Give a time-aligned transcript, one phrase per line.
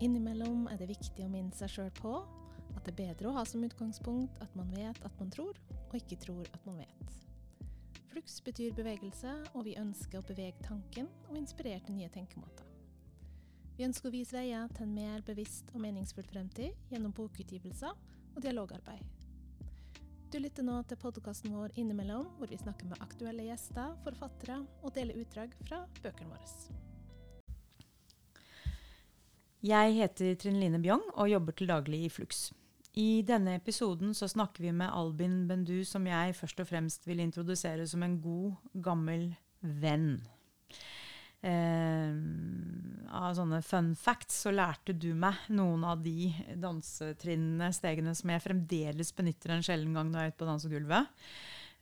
[0.00, 2.18] Innimellom er det viktig å minne seg sjøl på
[2.76, 5.56] at det er bedre å ha som utgangspunkt at man vet at man tror,
[5.88, 7.14] og ikke tror at man vet.
[8.10, 12.68] Flux betyr bevegelse, og vi ønsker å bevege tanken og inspirere til nye tenkemåter.
[13.76, 17.92] Vi ønsker å vise veier til en mer bevisst og meningsfull fremtid gjennom bokutgivelser
[18.36, 19.04] og dialogarbeid.
[20.32, 24.92] Du lytter nå til podkasten vår Innimellom, hvor vi snakker med aktuelle gjester, forfattere og
[24.96, 26.84] deler utdrag fra bøkene våre.
[29.66, 32.50] Jeg heter Trine Line Bjong og jobber til daglig i Flux.
[32.96, 37.20] I denne episoden så snakker vi med Albin Bendu, som jeg først og fremst vil
[37.24, 39.26] introdusere som en god, gammel
[39.60, 40.20] venn.
[41.46, 42.14] Eh,
[43.16, 46.30] av sånne fun facts så lærte du meg noen av de
[46.62, 51.12] dansetrinnene, stegene, som jeg fremdeles benytter en sjelden gang når jeg er ute på dansegulvet.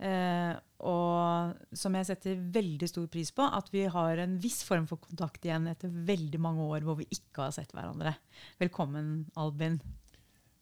[0.03, 0.53] Eh,
[0.85, 5.01] og som jeg setter veldig stor pris på, at vi har en viss form for
[5.03, 8.17] kontakt igjen etter veldig mange år hvor vi ikke har sett hverandre.
[8.61, 9.79] Velkommen, Albin.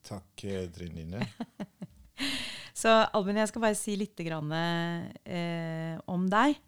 [0.06, 1.26] Takk, eh, Trine.
[2.82, 6.58] Så Albin, jeg skal bare si litt grann, eh, om deg.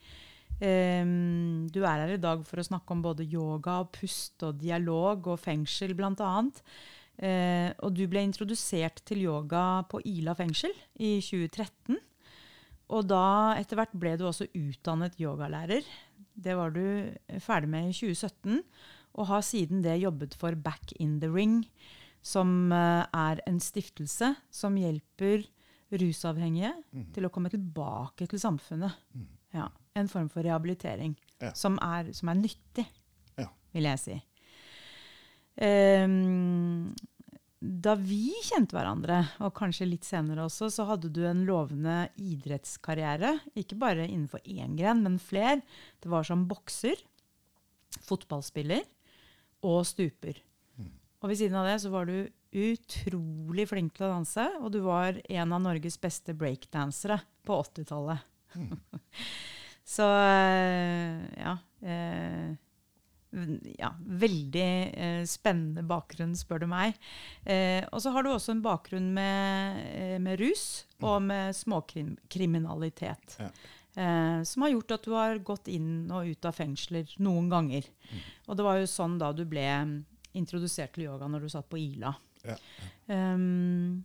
[0.54, 4.60] Um, du er her i dag for å snakke om både yoga, og pust og
[4.60, 6.12] dialog og fengsel bl.a.
[6.14, 11.98] Uh, eh, og du ble introdusert til yoga på Ila fengsel i 2013.
[12.94, 15.86] Og da etter hvert ble du også utdannet yogalærer.
[16.34, 16.84] Det var du
[17.42, 18.62] ferdig med i 2017,
[19.14, 21.62] og har siden det jobbet for Back in the Ring
[22.24, 25.44] som eh, er en stiftelse som hjelper
[25.94, 27.08] rusavhengige mm.
[27.14, 28.96] til å komme tilbake til samfunnet.
[29.14, 29.26] Mm.
[29.54, 31.52] Ja, en form for rehabilitering ja.
[31.54, 32.86] som, er, som, er, nyttig,
[33.38, 33.50] ja.
[33.76, 34.16] vil jeg si.
[35.54, 36.90] Um,
[37.64, 43.38] da vi kjente hverandre, og kanskje litt senere også, så hadde du en lovende idrettskarriere.
[43.56, 45.62] Ikke bare innenfor én gren, men flere.
[46.02, 47.00] Det var som bokser,
[48.04, 48.84] fotballspiller
[49.64, 50.42] og stuper.
[51.24, 52.18] Og ved siden av det så var du
[52.54, 57.16] utrolig flink til å danse, og du var en av Norges beste breakdansere
[57.48, 58.26] på 80-tallet.
[58.60, 58.74] Mm.
[59.96, 61.56] så eh, ja.
[61.80, 62.52] Eh,
[63.78, 63.90] ja,
[64.24, 66.98] veldig eh, spennende bakgrunn, spør du meg.
[67.44, 71.30] Eh, og så har du også en bakgrunn med, eh, med rus og mm.
[71.32, 73.38] med småkriminalitet.
[73.42, 73.50] Ja.
[73.94, 77.86] Eh, som har gjort at du har gått inn og ut av fengsler noen ganger.
[78.10, 78.24] Mm.
[78.48, 79.68] Og det var jo sånn da du ble
[80.34, 82.14] introdusert til yoga når du satt på Ila.
[82.44, 82.56] Ja.
[83.06, 84.02] Um,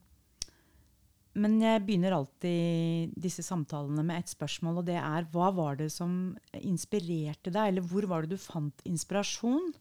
[1.38, 5.92] men jeg begynner alltid disse samtalene med et spørsmål, og det er hva var det
[5.94, 9.74] som inspirerte deg, eller hvor var det du fant inspirasjon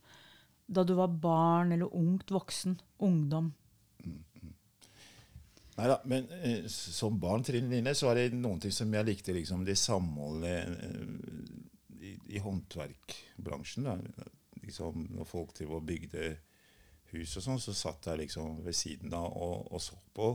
[0.69, 3.55] da du var barn eller ungt voksen, ungdom?
[5.79, 9.07] Nei da, men eh, som barn Trine Line, så var det noen ting som jeg
[9.07, 9.33] likte.
[9.33, 13.87] liksom Det samholdet eh, i, i håndverkbransjen.
[13.87, 13.95] Da
[14.69, 16.35] liksom, når folk til og bygde
[17.13, 20.33] hus og sånn, så satt jeg liksom ved siden av og, og, så på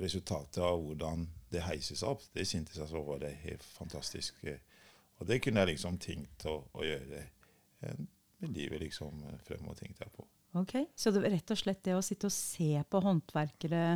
[0.00, 2.24] resultatet av hvordan det heises opp.
[2.32, 4.40] Det syntes jeg så var det helt fantastisk.
[5.20, 7.24] Og det kunne jeg liksom tenkt å, å gjøre
[8.42, 10.26] med livet liksom fremover, tenkte jeg på.
[10.60, 13.86] Ok, Så det rett og slett det å sitte og se på håndverkere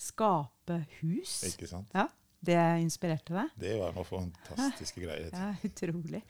[0.00, 1.42] skape hus?
[1.50, 1.92] Ikke sant?
[1.96, 2.08] Ja.
[2.40, 3.48] Det inspirerte deg?
[3.60, 5.28] Det var noe fantastiske greier.
[5.28, 6.22] Ja, Utrolig.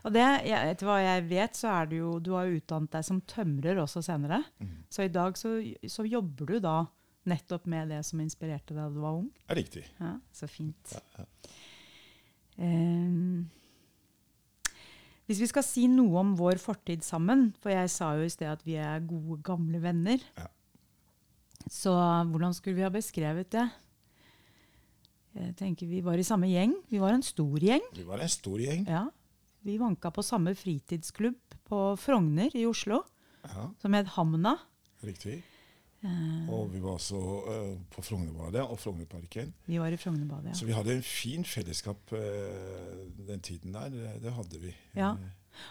[0.00, 3.20] Og det, etter hva jeg vet, så er du jo Du har utdannet deg som
[3.28, 4.40] tømrer også senere.
[4.62, 4.78] Mm.
[4.88, 6.78] Så i dag så, så, jobber du da
[7.28, 9.30] nettopp med det som inspirerte deg da du var ung?
[9.50, 9.84] Riktig.
[9.98, 10.94] Ja, Så fint.
[10.94, 11.26] Ja, ja.
[12.58, 13.48] Um,
[15.28, 18.48] hvis vi skal si noe om vår fortid sammen, for jeg sa jo i sted
[18.48, 20.46] at vi er gode, gamle venner, ja.
[21.68, 21.92] så
[22.30, 23.66] hvordan skulle vi ha beskrevet det?
[25.38, 26.72] Jeg tenker Vi var i samme gjeng.
[26.88, 27.84] Vi var en stor gjeng.
[27.94, 28.88] Vi var en stor gjeng.
[28.88, 29.04] Ja.
[29.68, 33.02] Vi vanka på samme fritidsklubb på Frogner i Oslo,
[33.44, 33.68] ja.
[33.82, 34.56] som het Hamna.
[35.04, 35.42] Riktig.
[35.98, 39.50] Uh, og vi var også uh, på Frognerbadet og Frognerparken.
[39.66, 40.54] Vi var i Frognerbadet, ja.
[40.54, 42.20] Så vi hadde en fin fellesskap uh,
[43.26, 43.90] den tiden der.
[43.90, 44.74] Det, det hadde vi.
[44.94, 45.16] Ja.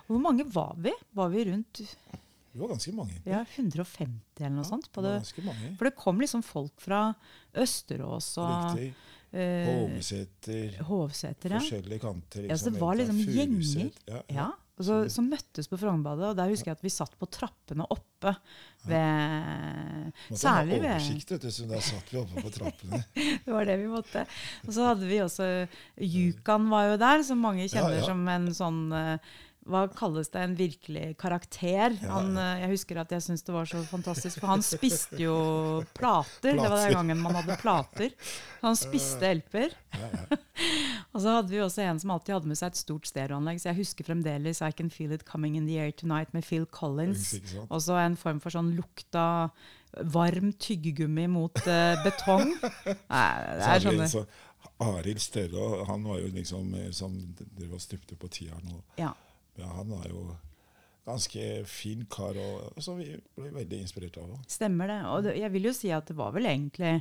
[0.10, 0.92] Hvor mange var vi?
[1.16, 3.22] Var vi rundt Vi var ganske mange.
[3.24, 4.90] Ja, 150 eller noe ja, sånt.
[4.92, 5.18] Det.
[5.80, 7.12] For det kom liksom folk fra
[7.56, 8.92] Østerås og Riktig.
[9.32, 10.78] Eh, Hovseter.
[10.88, 11.60] Hovseter ja.
[11.60, 12.46] Forskjellige kanter.
[12.46, 13.92] Liksom, ja, så det var liksom gjenger.
[14.08, 14.48] Ja, ja.
[14.78, 16.32] Og så, så møttes på Frognerbadet.
[16.32, 18.34] Og der husker jeg at vi satt på trappene oppe.
[18.88, 23.02] ved Måtte Særlig ved oversikt, vet du, så da satt vi oppe på trappene.
[23.46, 24.24] det var det vi måtte.
[24.68, 25.50] Og så hadde vi også
[25.98, 29.36] Yukan var jo der, som mange kjenner som en sånn uh,
[29.68, 31.96] hva kalles det, en virkelig karakter.
[32.08, 35.36] Han, eh, jeg husker at jeg syntes det var så fantastisk, for han spiste jo
[35.98, 36.56] plater.
[36.56, 38.16] Det var den gangen man hadde plater.
[38.64, 39.76] Han spiste LP-er.
[41.14, 43.62] Og så hadde vi også en som alltid hadde med seg et stort stereoanlegg.
[43.62, 46.66] Så jeg husker fremdeles I Can Feel It Coming In The Air Tonight med Phil
[46.66, 47.32] Collins.
[47.70, 49.28] Og så en form for sånn lukta
[50.14, 52.52] varm tyggegummi mot uh, betong.
[53.14, 54.28] Nei, det er sånne så-
[54.84, 58.68] Arild Støre, han var jo liksom som drev og stupte på tieren.
[58.76, 59.14] Og, Ja.
[59.58, 60.28] Ja, han var jo
[61.08, 63.08] ganske fin kar, og, så vi
[63.38, 64.44] ble veldig inspirert av ham.
[64.52, 64.98] Stemmer det.
[65.08, 66.98] Og det, jeg vil jo si at det var vel egentlig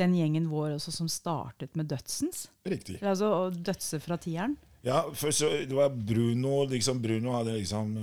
[0.00, 2.48] den gjengen vår også som startet med Dødsens.
[2.66, 2.98] Riktig.
[3.02, 4.56] Altså å dødse fra tieren.
[4.84, 7.94] Ja, først så det var Bruno liksom, Bruno liksom,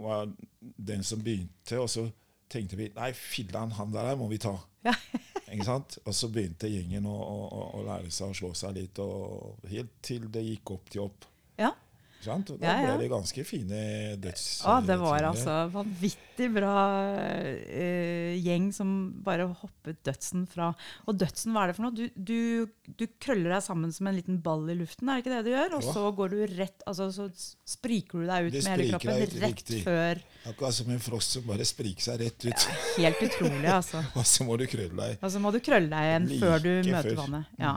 [0.00, 2.06] var den som begynte, og så
[2.52, 4.54] tenkte vi nei, filler'n, han der må vi ta.
[4.86, 4.94] Ja.
[5.52, 5.98] Ikke sant?
[6.06, 9.92] Og så begynte gjengen å, å, å lære seg å slå seg litt, og helt
[10.04, 11.26] til det gikk opp til opp.
[11.60, 11.74] Ja.
[12.22, 12.92] Da Ja, ja.
[12.92, 13.80] ble det ganske fine
[14.22, 14.44] døds...
[14.68, 16.74] Å, det var altså vanvittig bra
[17.18, 18.92] uh, gjeng som
[19.24, 20.70] bare hoppet dødsen fra
[21.10, 21.96] Og dødsen, hva er det for noe?
[21.96, 25.34] Du, du, du krøller deg sammen som en liten ball i luften, er det ikke
[25.34, 25.76] det du gjør?
[25.78, 25.96] Og ja.
[25.98, 29.36] så går du rett Altså så spriker du deg ut Det med hele kroppen ut,
[29.42, 29.82] rett riktig.
[29.86, 32.64] før Akkurat som en frosk som bare spriker seg rett ut.
[32.96, 34.00] Helt utrolig, altså.
[34.18, 35.20] og så må du krølle deg.
[35.22, 37.12] Og så må du krølle deg igjen Like før du møter før.
[37.12, 37.52] Mm, vannet.
[37.62, 37.74] Ja.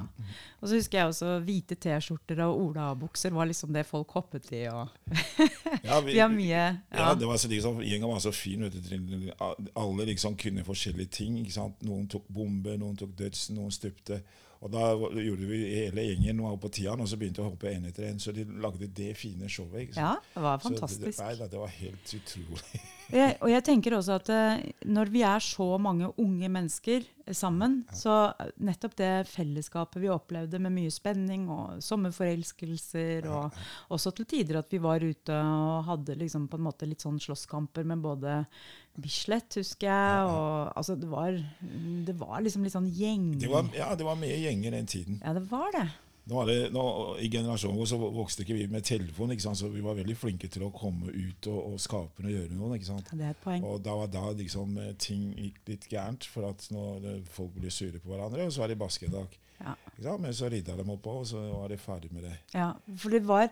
[0.65, 4.63] Og så husker jeg også hvite T-skjorter og olabukser var liksom det folk hoppet i.
[4.67, 4.87] Og
[5.87, 7.13] Ja, vi har mye Ja, ja.
[7.15, 8.63] det var så liksom, Gjengen var så fin.
[8.63, 9.29] Vet du.
[9.75, 11.37] Alle liksom kunne forskjellige ting.
[11.39, 11.81] ikke sant?
[11.85, 14.21] Noen tok bombe, noen tok dødsen, noen stupte.
[14.65, 17.69] Og da gjorde vi hele gjengen noe på tieren, og så begynte vi å hoppe
[17.69, 18.17] én etter én.
[18.19, 19.83] Så de lagde det fine showet.
[19.83, 20.23] ikke sant?
[20.25, 21.19] ja, det var Så det, fantastisk.
[21.21, 22.81] nei, det var helt utrolig.
[23.13, 27.05] Jeg, og jeg tenker også at eh, når vi er så mange unge mennesker
[27.37, 34.13] sammen, så eh, nettopp det fellesskapet vi opplevde med mye spenning og sommerforelskelser, og også
[34.17, 37.85] til tider at vi var ute og hadde liksom på en måte litt sånn slåsskamper
[37.87, 38.39] med både
[38.95, 41.35] Bislett, husker jeg, og altså det var,
[42.07, 43.33] det var liksom litt sånn gjeng...
[43.41, 45.21] Det var, ja, det var mye gjenger den tiden.
[45.21, 45.89] Ja, det var det.
[46.25, 46.83] Nå det, nå,
[47.21, 50.65] I generasjonen vår så vokste ikke vi med telefon, så vi var veldig flinke til
[50.65, 52.73] å komme ut og, og skape noe og gjøre noe.
[52.79, 53.11] ikke sant?
[53.13, 53.65] Det er et poeng.
[53.69, 57.73] Og da var da liksom eh, ting gikk litt gærent, for at når folk ble
[57.73, 59.37] sure på hverandre, og så var det basketak.
[59.61, 59.75] Ja.
[60.19, 62.33] Men så rydda de oppå, og så var de ferdig med det.
[62.55, 63.47] Ja, for det var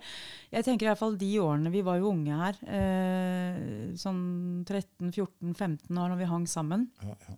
[0.51, 2.59] Jeg tenker i hvert fall de årene Vi var jo unge her.
[2.67, 6.89] Eh, sånn 13-14-15 år når vi hang sammen.
[7.03, 7.37] Ja, ja.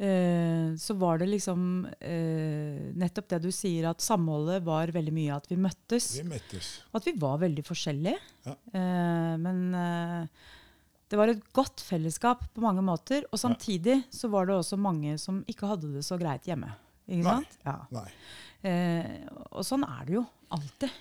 [0.00, 5.34] Eh, så var det liksom eh, nettopp det du sier, at samholdet var veldig mye
[5.36, 6.06] at vi møttes.
[6.16, 6.70] Vi møttes.
[6.96, 8.16] At vi var veldig forskjellige.
[8.46, 8.54] Ja.
[8.80, 10.46] Eh, men eh,
[11.12, 13.26] det var et godt fellesskap på mange måter.
[13.28, 16.70] Og samtidig så var det også mange som ikke hadde det så greit hjemme.
[17.04, 17.34] Ikke Nei.
[17.34, 17.58] sant?
[17.66, 17.76] Ja.
[17.92, 18.06] Nei.
[18.70, 19.10] Eh,
[19.50, 20.22] og sånn er det jo
[20.56, 20.94] alltid.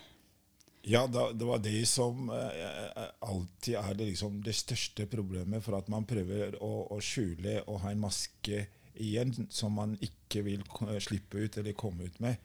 [0.90, 6.08] Ja, det var det som alltid er det, liksom, det største problemet for at man
[6.08, 8.64] prøver å, å skjule og ha en maske
[9.00, 10.64] igjen som man ikke vil
[11.02, 12.36] slippe ut eller komme ut med.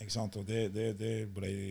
[0.00, 0.36] Ikke sant?
[0.40, 1.12] Og det, det, det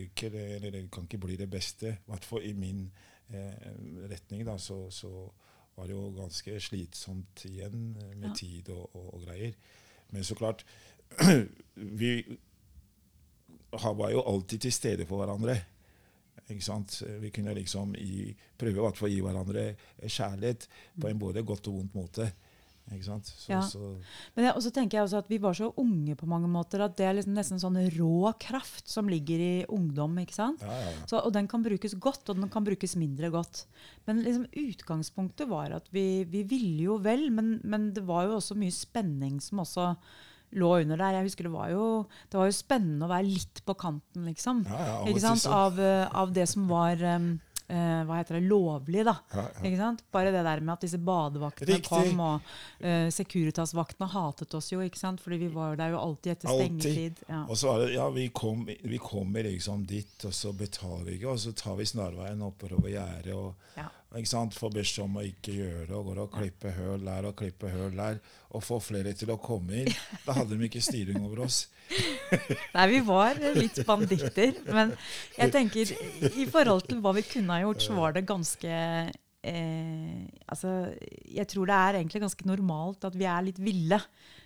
[0.05, 1.95] ikke det, kan ikke bli det beste.
[1.97, 2.85] I hvert fall i min
[3.33, 3.71] eh,
[4.11, 4.45] retning.
[4.47, 5.11] Da, så, så
[5.75, 8.35] var det jo ganske slitsomt igjen eh, med Ja.
[8.37, 9.57] tid og, og, og greier.
[10.11, 10.65] Men så klart
[11.75, 12.23] Vi
[13.71, 15.57] var jo alltid til stede for hverandre.
[16.49, 17.01] Ikke sant?
[17.21, 17.93] Vi kunne liksom
[18.59, 19.65] prøve i fall å gi hverandre
[20.03, 20.67] kjærlighet
[20.99, 22.27] på en både godt og vondt måte.
[22.91, 23.27] Ikke sant?
[23.31, 23.61] Så, Ja.
[23.63, 23.97] så,
[24.35, 26.97] Men jeg, også tenker jeg også at vi var så unge på mange måter at
[26.97, 30.17] det er liksom nesten sånn rå kraft som ligger i ungdom.
[30.19, 30.61] ikke sant?
[30.61, 31.05] ja, ja.
[31.07, 33.65] Så, og den kan brukes godt, og den kan brukes mindre godt.
[34.07, 38.39] Men liksom utgangspunktet var at vi, vi ville jo vel, men, men det var jo
[38.39, 39.95] også mye spenning som også
[40.51, 41.19] lå under der.
[41.19, 41.85] Jeg husker Det var jo,
[42.29, 44.65] det var jo spennende å være litt på kanten, liksom.
[45.55, 47.33] Av, eh, av det som var um,
[47.71, 49.15] eh, hva heter det, lovlig, da.
[49.33, 49.63] Ja, ja.
[49.69, 50.03] Ikke sant?
[50.13, 51.87] Bare det der med at disse badevaktene Riktig.
[51.89, 52.51] kom, og
[52.83, 55.23] uh, Securitas-vaktene hatet oss jo, ikke sant?
[55.23, 57.23] fordi vi var der jo alltid etter stengetid.
[57.29, 57.45] Ja.
[57.47, 61.17] Og så var det, ja, vi, kom, vi kommer liksom dit, og så betaler vi
[61.19, 63.87] ikke, og så tar vi snarveien oppover gjerdet og Ja.
[64.19, 67.27] Ikke sant, får beskjed om å ikke gjøre det, og går og klipper høl der
[67.29, 68.17] og klipper høl der,
[68.51, 69.93] og får flere til å komme inn.
[70.25, 71.61] Da hadde de ikke styring over oss.
[72.75, 74.59] Nei, vi var litt banditter.
[74.67, 74.91] Men
[75.37, 75.93] jeg tenker,
[76.27, 80.19] i forhold til hva vi kunne ha gjort, så var det ganske eh,
[80.51, 80.75] Altså,
[81.31, 84.01] jeg tror det er egentlig ganske normalt at vi er litt ville.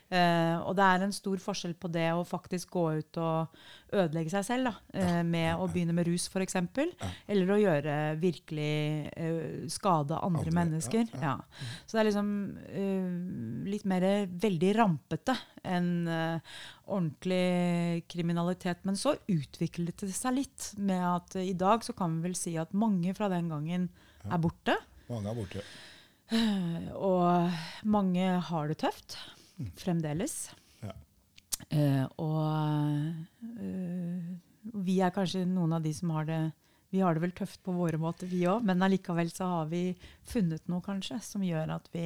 [0.06, 3.56] Eh, og det er en stor forskjell på det å faktisk gå ut og
[3.96, 6.58] ødelegge seg selv, da, uh, med å begynne med rus f.eks.,
[7.32, 8.76] eller å gjøre virkelig
[9.16, 11.14] uh, skade andre, Andre, ja, mennesker.
[11.24, 11.36] Ja,
[11.86, 12.32] Så det er liksom
[13.72, 15.36] litt mer veldig rampete
[15.66, 18.84] enn ordentlig kriminalitet.
[18.86, 22.54] Men så utviklet det seg litt med at i dag så kan vi vel si
[22.62, 23.88] at mange fra den gangen
[24.28, 24.78] er borte.
[25.10, 25.66] Mange er borte.
[26.98, 29.18] Og mange har det tøft
[29.80, 30.50] fremdeles.
[30.84, 30.94] Ja.
[31.72, 36.40] Uh, og uh, Vi er kanskje noen av de som har det
[36.92, 39.90] Vi har det vel tøft på våre måter, vi òg, men allikevel så har vi
[40.28, 42.06] funnet noe, kanskje, som gjør at vi,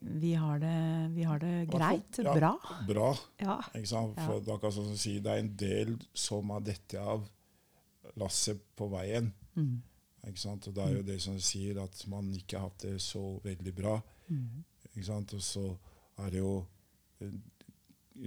[0.00, 0.78] vi, har, det,
[1.14, 2.18] vi har det greit.
[2.18, 2.52] Ja, Bra.
[2.88, 3.10] Bra.
[3.38, 3.60] Ja.
[3.76, 4.16] Ikke sant?
[4.18, 4.26] Ja.
[4.26, 7.28] For det er akkurat sånn som det er en del som har dette av
[8.18, 9.30] lasset på veien.
[9.54, 9.76] Mm.
[10.26, 10.66] Ikke sant?
[10.66, 13.74] Og det er jo det som sier at man ikke har hatt det så veldig
[13.76, 14.00] bra.
[14.26, 14.64] Mm.
[14.90, 15.36] Ikke sant?
[15.36, 15.68] Og så
[16.22, 16.54] er det jo
[17.20, 17.36] eh,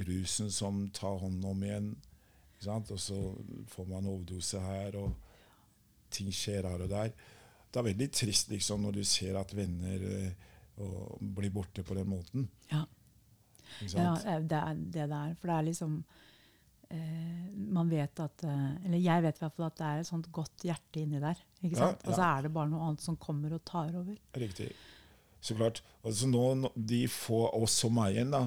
[0.08, 1.90] rusen som tar hånd om igjen.
[2.56, 2.92] Ikke sant?
[2.94, 3.18] Og så
[3.72, 5.14] får man overdose her, og
[6.14, 7.12] ting skjer her og der.
[7.70, 10.48] Det er veldig trist liksom, når du ser at venner eh,
[10.80, 12.48] og blir borte på den måten.
[12.72, 12.86] Ja.
[13.86, 14.26] Ja, sant?
[14.50, 15.36] det er det det er.
[15.38, 15.98] For det er liksom
[16.90, 20.10] eh, Man vet at eh, Eller jeg vet i hvert fall at det er et
[20.10, 21.44] sånt godt hjerte inni der.
[21.62, 21.98] Ikke Ja, ja.
[22.08, 24.16] Og så er det bare noe annet som kommer og tar over.
[24.42, 24.72] Riktig.
[25.40, 25.82] Så klart.
[26.04, 28.44] Altså nå, de få oss som er igjen, da,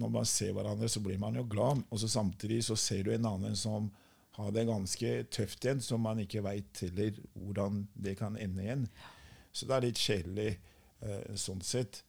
[0.00, 1.84] når man ser hverandre, så blir man jo glad.
[1.88, 3.88] Og så samtidig så ser du en annen som
[4.36, 8.86] har det ganske tøft igjen, som man ikke veit heller hvordan det kan ende igjen.
[9.52, 12.02] Så det er litt kjedelig eh, sånn sett.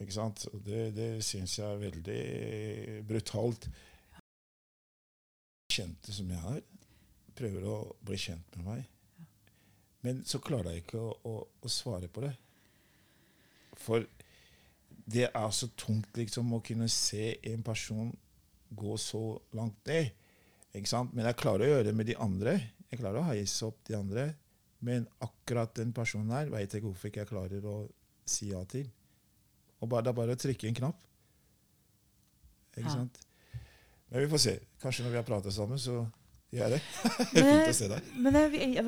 [0.00, 0.46] Ikke sant?
[0.64, 2.22] Det, det syns jeg er veldig
[3.08, 3.66] brutalt.
[5.72, 6.62] Kjente som jeg er,
[7.36, 8.88] prøver å bli kjent med meg.
[10.02, 12.32] Men så klarer jeg ikke å, å, å svare på det.
[13.82, 14.06] For
[15.12, 18.12] det er så tungt liksom å kunne se en person
[18.78, 19.22] gå så
[19.58, 20.12] langt ned.
[20.72, 21.12] Ikke sant?
[21.12, 22.54] Men jeg klarer å gjøre det med de andre.
[22.92, 24.28] Jeg klarer å heise opp de andre.
[24.82, 27.76] Men akkurat den personen her veit jeg hvorfor ikke jeg klarer å
[28.26, 28.86] si ja til.
[29.82, 31.02] Og bare, det er bare å trykke en knapp.
[32.76, 32.94] Ikke Ja.
[32.94, 33.18] sant?
[34.10, 34.54] Men vi får se.
[34.80, 36.06] Kanskje når vi har pratet sammen, så
[36.52, 36.80] gjør det.
[37.34, 38.10] Men Fint å se deg.
[38.26, 38.82] Men jeg,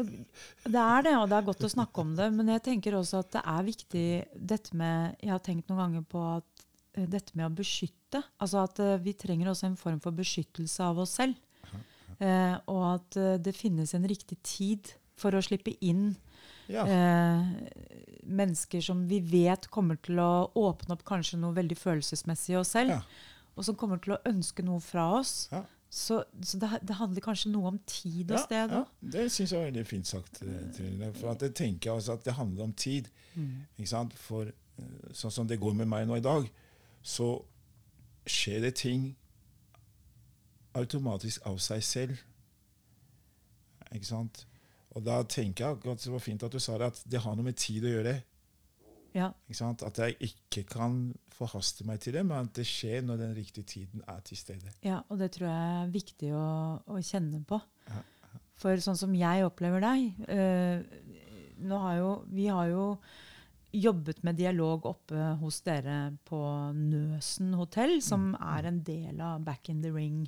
[0.65, 2.29] det er det, og det er godt å snakke om det.
[2.37, 4.07] Men jeg tenker også at det er viktig
[4.53, 6.67] dette med Jeg har tenkt noen ganger på at
[6.99, 8.21] eh, dette med å beskytte.
[8.43, 11.41] Altså at eh, vi trenger også en form for beskyttelse av oss selv.
[12.21, 16.13] Eh, og at eh, det finnes en riktig tid for å slippe inn
[16.71, 16.85] Ja.
[16.87, 17.43] eh,
[18.25, 22.71] mennesker som vi vet kommer til å åpne opp kanskje noe veldig følelsesmessig i oss
[22.77, 22.95] selv.
[22.97, 23.01] Ja.
[23.55, 25.49] Og som kommer til å ønske noe fra oss.
[25.53, 25.61] Ja.
[25.95, 28.89] Så, så det, det handler kanskje noe om tid og Ja, sted ja, òg.
[29.15, 30.41] det syns jeg er veldig fint sagt.
[30.43, 31.13] eh, Trine.
[31.15, 33.07] For at jeg tenker altså at det handler om tid.
[33.39, 33.53] Mm.
[34.19, 36.49] For eh, sånn som det går med meg nå i dag,
[37.07, 37.29] så
[38.27, 39.13] skjer det ting
[40.75, 42.19] automatisk av seg selv.
[43.95, 44.43] Ikke sant?
[44.95, 47.37] Og da tenker jeg at det var fint at du sa det, at det har
[47.39, 48.17] noe med tid å gjøre.
[49.15, 49.31] Ja.
[49.87, 50.99] At jeg ikke kan
[51.35, 54.73] forhaste meg til det, men at det skjer når den riktige tiden er til stede.
[54.87, 56.49] Ja, og det tror jeg er viktig å,
[56.87, 57.61] å kjenne på.
[57.91, 58.03] Ja,
[58.61, 60.83] For sånn som jeg opplever deg øh,
[61.71, 62.85] har jo, Vi har jo
[63.75, 66.41] jobbet med dialog oppe hos dere på
[66.79, 70.23] Nøsen hotell, som er en del av Back in the Ring.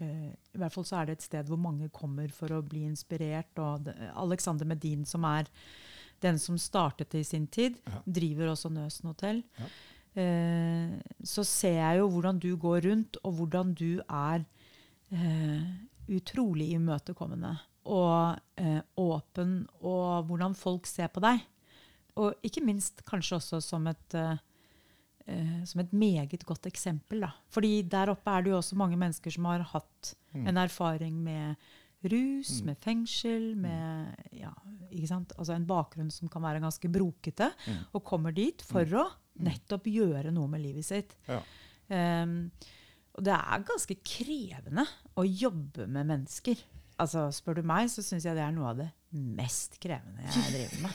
[0.00, 2.86] Uh, I hvert fall så er det et sted hvor mange kommer for å bli
[2.88, 3.52] inspirert.
[3.60, 5.50] Og det, Alexander Medin, som er
[6.20, 8.02] den som startet det i sin tid, Ja.
[8.06, 9.42] driver også Nøsen hotell.
[9.58, 9.66] Ja.
[10.22, 14.44] Eh, så ser jeg jo hvordan du går rundt, og hvordan du er
[15.12, 15.62] eh,
[16.08, 17.54] utrolig imøtekommende
[17.88, 21.40] og eh, åpen, og hvordan folk ser på deg.
[22.18, 24.36] Og ikke minst kanskje også som et, eh,
[25.28, 27.20] eh, som et meget godt eksempel.
[27.20, 27.30] Da.
[27.48, 30.46] Fordi der oppe er det jo også mange mennesker som har hatt Mm.
[30.48, 31.56] en erfaring med
[32.04, 32.66] rus, Mm.
[32.66, 34.52] med fengsel, med ja,
[34.92, 35.32] ikke sant?
[35.38, 37.84] Altså en bakgrunn som kan være ganske brokete, Mm.
[37.94, 39.08] og kommer dit for å
[39.40, 41.14] nettopp gjøre noe med livet sitt.
[41.28, 41.40] Ja.
[41.90, 42.50] Um,
[43.14, 44.86] og det er ganske krevende
[45.16, 46.56] å jobbe med mennesker.
[46.98, 50.52] Altså, Spør du meg, så syns jeg det er noe av det mest krevende jeg
[50.52, 50.92] driver med.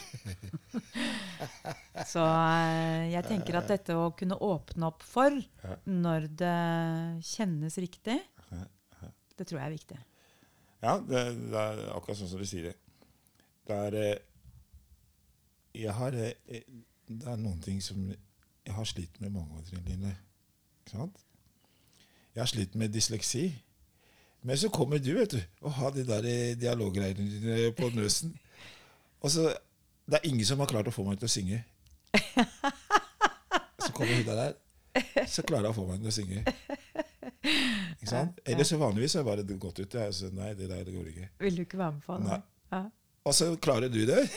[2.12, 5.30] så eh, jeg tenker at dette å kunne åpne opp for
[5.86, 8.20] når det kjennes riktig,
[9.34, 9.98] det tror jeg er viktig.
[10.84, 12.74] Ja, det, det er akkurat sånn som du sier det.
[13.64, 14.16] Det er eh,
[15.80, 16.64] Jeg har eh,
[17.08, 20.12] Det er noen ting som jeg har slitt med mange år, Line.
[20.82, 21.18] Ikke sant?
[22.34, 23.46] Jeg har slitt med dysleksi.
[24.44, 28.34] Men så kommer du, vet du, og har de der eh, dialoggreiene dine på nøsen.
[29.24, 29.52] Og så
[30.04, 31.62] Det er ingen som har klart å få meg til å synge.
[33.80, 34.52] Så kommer hun der,
[35.28, 36.42] så klarer hun å få meg til å synge.
[37.44, 38.42] Ikke sant?
[38.48, 39.96] Ellers så vanligvis har jeg bare gått ut.
[40.00, 41.30] Jeg, så nei, det der det går ikke.
[41.46, 42.28] Vil du ikke være med på det?
[42.28, 42.40] Nei.
[42.74, 42.84] Ja.
[43.24, 44.20] Og så klarer du det.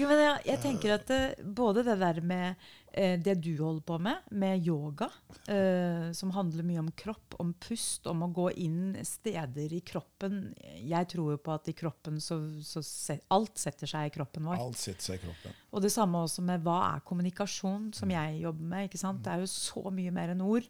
[0.00, 3.82] Jo, men jeg, jeg tenker at det, både det der med eh, det du holder
[3.86, 5.06] på med, med yoga,
[5.48, 10.40] eh, som handler mye om kropp, om pust, om å gå inn steder i kroppen
[10.82, 14.48] Jeg tror jo på at i kroppen så, så set, alt setter seg i kroppen
[14.48, 14.58] vår.
[14.58, 15.58] Alt setter seg i kroppen.
[15.70, 18.88] Og det samme også med hva er kommunikasjon, som jeg jobber med.
[18.88, 19.22] ikke sant?
[19.24, 20.66] Det er jo så mye mer enn ord.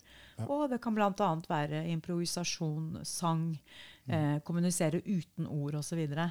[0.47, 1.31] Og det kan bl.a.
[1.49, 3.55] være improvisasjon, sang,
[4.11, 5.91] eh, kommunisere uten ord osv.
[5.91, 6.29] Så, videre.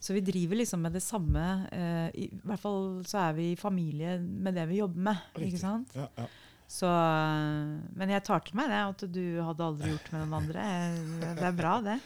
[0.00, 1.48] Så vi driver liksom med det samme.
[1.72, 5.26] Eh, i, hvert fall så er vi i familie med det vi jobber med.
[5.34, 5.52] Riktig.
[5.52, 5.96] ikke sant?
[5.98, 6.28] Ja, ja.
[6.72, 10.38] Så, eh, men jeg tar til meg det, at du hadde aldri gjort med noen
[10.40, 10.68] andre.
[10.86, 11.98] Eh, Det er bra, det.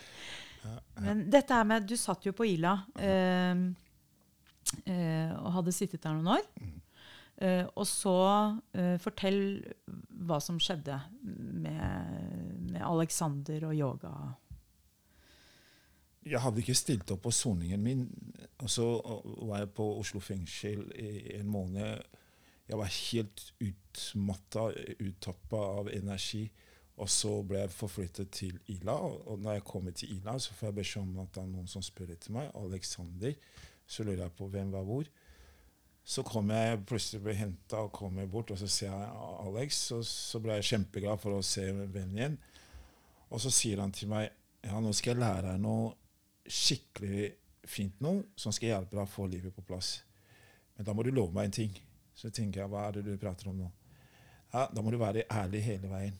[0.98, 3.54] Men dette her med Du satt jo på Ila eh,
[4.90, 6.48] eh, og hadde sittet der noen år.
[7.36, 8.16] Eh, og så
[8.72, 9.40] eh, fortell
[10.26, 14.14] hva som skjedde med, med Alexander og yoga.
[16.26, 18.06] Jeg hadde ikke stilt opp på soningen min.
[18.62, 18.84] Og så
[19.46, 22.00] var jeg på Oslo fengsel i en måned.
[22.66, 26.48] Jeg var helt utmatta, uttappa av energi.
[26.96, 28.96] Og så ble jeg forflyttet til Ila.
[29.28, 31.70] Og når jeg kommer til Ila, så får jeg beskjed om at det er noen
[31.70, 32.48] som spør etter meg.
[32.58, 33.36] Alexander.
[33.86, 35.06] Så lurer jeg på hvem var hvor.
[36.06, 39.12] Så kom jeg plutselig ble henta og kommer bort, og så ser jeg
[39.46, 39.80] Alex.
[39.94, 42.36] Og så ble jeg kjempeglad for å se vennen igjen.
[43.30, 44.30] Og så sier han til meg
[44.66, 45.92] ja, nå skal jeg lære deg noe
[46.52, 47.30] skikkelig
[47.66, 50.00] fint nå, som skal hjelpe deg å få livet på plass.
[50.76, 51.76] Men da må du love meg en ting.
[52.16, 53.70] Så tenker jeg, hva er det du prater om nå?
[54.52, 56.14] Ja, Da må du være ærlig hele veien.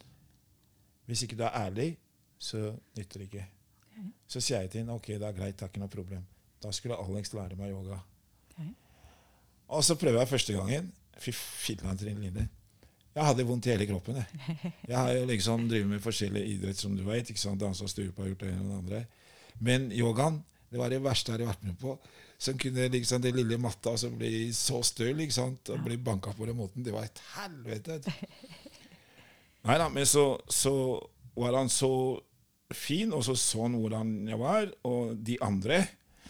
[1.07, 1.97] Hvis ikke du er ærlig,
[2.39, 3.47] så nytter det ikke.
[3.87, 4.11] Okay.
[4.29, 6.27] Så sier jeg til henne ok, det er greit, det er ikke noe problem.
[6.63, 8.01] Da skulle Alex lære meg yoga.
[8.51, 8.67] Ok.
[9.77, 10.93] Og så prøver jeg første gangen.
[11.19, 12.49] Fy filler'n, Trine Linde.
[13.17, 14.19] Jeg hadde vondt i hele kroppen.
[14.21, 17.31] Jeg, jeg har jo liksom drevet med forskjellig idrett, som du vet.
[17.31, 17.61] ikke sant?
[17.61, 19.01] Dansa stupa, gjort det ene og det andre.
[19.65, 21.97] Men yogaen det var det verste jeg hadde vært med på.
[22.39, 25.71] Som kunne liksom det lille matta som ble så støl ikke sant?
[25.73, 26.85] og ble banka på den måten.
[26.85, 28.01] Det var et helvete.
[29.67, 30.75] Nei da, men så, så
[31.39, 31.91] var han så
[32.75, 34.69] fin, og så så han hvordan jeg var.
[34.91, 35.81] Og de andre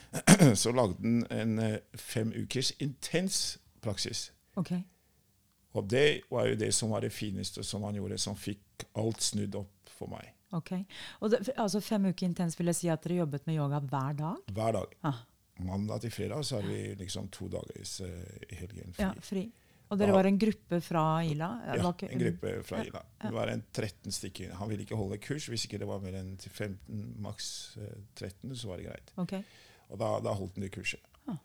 [0.63, 4.31] så lagde han en eh, fem ukers intens praksis.
[4.57, 4.77] Ok.
[5.77, 9.25] Og det var jo det som var det fineste som han gjorde, som fikk alt
[9.25, 10.36] snudd opp for meg.
[10.55, 10.73] Ok.
[11.21, 14.19] Og det, altså Fem uker intens vil jeg si at dere jobbet med yoga hver
[14.19, 14.53] dag?
[14.53, 14.97] Hver dag.
[15.09, 15.23] Ah,
[15.67, 18.09] Mandag til fredag så har vi liksom to dagers uh,
[18.51, 19.03] i helgen fri.
[19.03, 19.47] ja, fri.
[19.87, 21.49] Og dere var en gruppe fra Ila?
[21.79, 23.03] Ja, en gruppe fra Ila.
[23.23, 24.57] Det var en 13 stykker.
[24.59, 25.47] Han ville ikke holde kurs.
[25.47, 29.13] Hvis ikke det var mer enn 15, maks eh, 13, så var det greit.
[29.23, 29.45] Okay.
[29.87, 31.07] Og da, da holdt han det kurset.
[31.31, 31.39] Ah.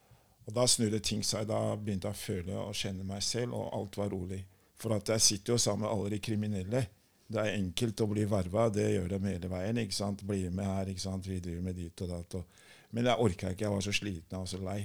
[0.48, 1.46] Og da snudde ting seg.
[1.52, 4.42] Da begynte jeg å føle og kjenne meg selv, og alt var rolig.
[4.82, 6.84] For at jeg sitter jo sammen med alle de kriminelle.
[7.32, 9.78] Det er enkelt å bli verva, det gjør de hele veien.
[9.82, 10.24] ikke sant?
[10.28, 11.26] Bli med her, ikke sant?
[11.30, 12.34] vi driver med dit og datt.
[12.40, 12.66] Og.
[12.92, 14.80] Men jeg orka ikke, jeg var så sliten, og så lei.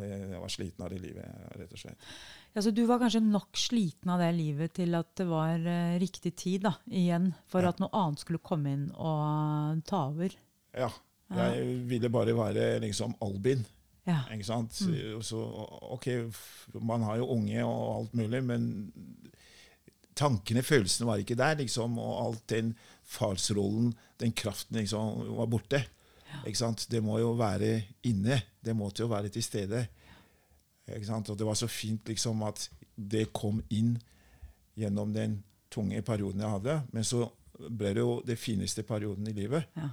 [0.00, 2.08] Jeg var sliten av det livet, rett og slett.
[2.56, 5.96] Ja, så du var kanskje nok sliten av det livet til at det var uh,
[6.00, 7.70] riktig tid da, igjen for Ja.
[7.70, 10.34] at noe annet skulle komme inn og ta over?
[10.74, 10.88] Ja.
[11.36, 13.64] Jeg ville bare være liksom Albin.
[14.06, 14.20] Ja.
[14.32, 14.72] Ikke sant?
[15.26, 15.38] Så,
[15.96, 16.06] ok,
[16.80, 18.68] man har jo unge og alt mulig, men
[20.16, 21.98] tankene, følelsene var ikke der, liksom.
[22.02, 22.72] Og alt den
[23.06, 25.82] farsrollen, den kraften, liksom, var borte.
[26.44, 26.86] Ikke sant?
[26.90, 28.40] Det må jo være inne.
[28.60, 29.86] Det måtte jo være til stede.
[30.88, 31.30] Ikke sant?
[31.30, 33.96] Og det var så fint liksom at det kom inn
[34.76, 35.40] gjennom den
[35.72, 36.80] tunge perioden jeg hadde.
[36.92, 37.26] Men så
[37.56, 39.68] ble det jo det fineste perioden i livet.
[39.76, 39.90] Ja.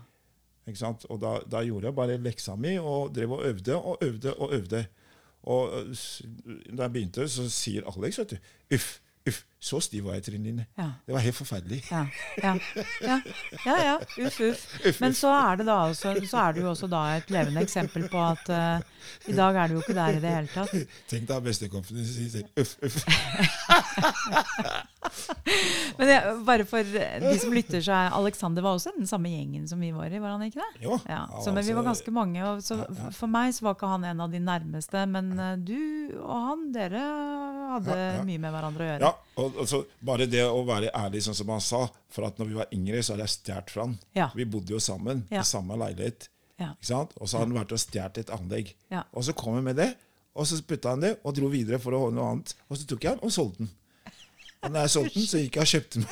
[0.67, 1.05] Ikke sant?
[1.11, 4.53] Og da, da gjorde jeg bare leksa mi og drev og øvde og øvde og
[4.55, 4.83] øvde.
[5.43, 6.03] Og øh,
[6.71, 8.37] da jeg begynte, så sier Alex vet du,
[8.75, 8.93] uff,
[9.27, 10.65] uff, så stiv var jeg, Trine Line.
[10.77, 10.89] Ja.
[11.07, 11.77] Det var helt forferdelig.
[11.91, 12.01] Ja,
[12.43, 12.53] ja,
[13.01, 13.19] ja,
[13.65, 13.93] ja, ja.
[14.25, 14.99] Uff, uff.
[14.99, 18.09] Men så er det da også, så er det jo også da et levende eksempel
[18.11, 18.83] på at uh,
[19.31, 20.75] i dag er du jo ikke der i det hele tatt.
[21.07, 22.97] Tenk deg bestekompisen sin sier uff, uff.
[25.97, 29.67] Men jeg, bare for de som lytter, så er Alexander var også den samme gjengen
[29.69, 30.83] som vi var i, var han ikke det?
[30.87, 30.97] Jo.
[31.07, 32.79] Ja, så, men vi altså- var ganske mange, og så
[33.15, 35.05] for meg så var ikke han en av de nærmeste.
[35.13, 35.79] Men eh, du
[36.19, 37.03] og han, dere
[37.73, 37.97] hadde
[38.27, 39.09] mye med hverandre å gjøre.
[39.09, 41.83] Ja, og, altså, så bare det å være ærlig, sånn som han sa.
[42.13, 43.95] For at når vi var yngre, så hadde jeg stjålet fra han.
[44.17, 44.29] Ja.
[44.37, 45.41] Vi bodde jo sammen Ja.
[45.41, 46.27] i samme leilighet.
[46.61, 46.71] Ja.
[46.75, 47.15] Ikke sant?
[47.17, 48.73] Og så hadde han vært og stjålet et anlegg.
[48.93, 49.03] Ja.
[49.13, 49.93] Og så kom han med det,
[50.33, 52.53] og så putta han det og dro videre for å holde noe annet.
[52.69, 53.73] Og så tok jeg den og solgte den.
[54.63, 56.07] Og når jeg solgte den, så gikk jeg og kjøpte den.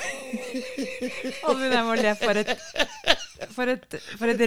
[1.48, 2.52] Og jeg må le for et,
[3.56, 4.44] for et, for et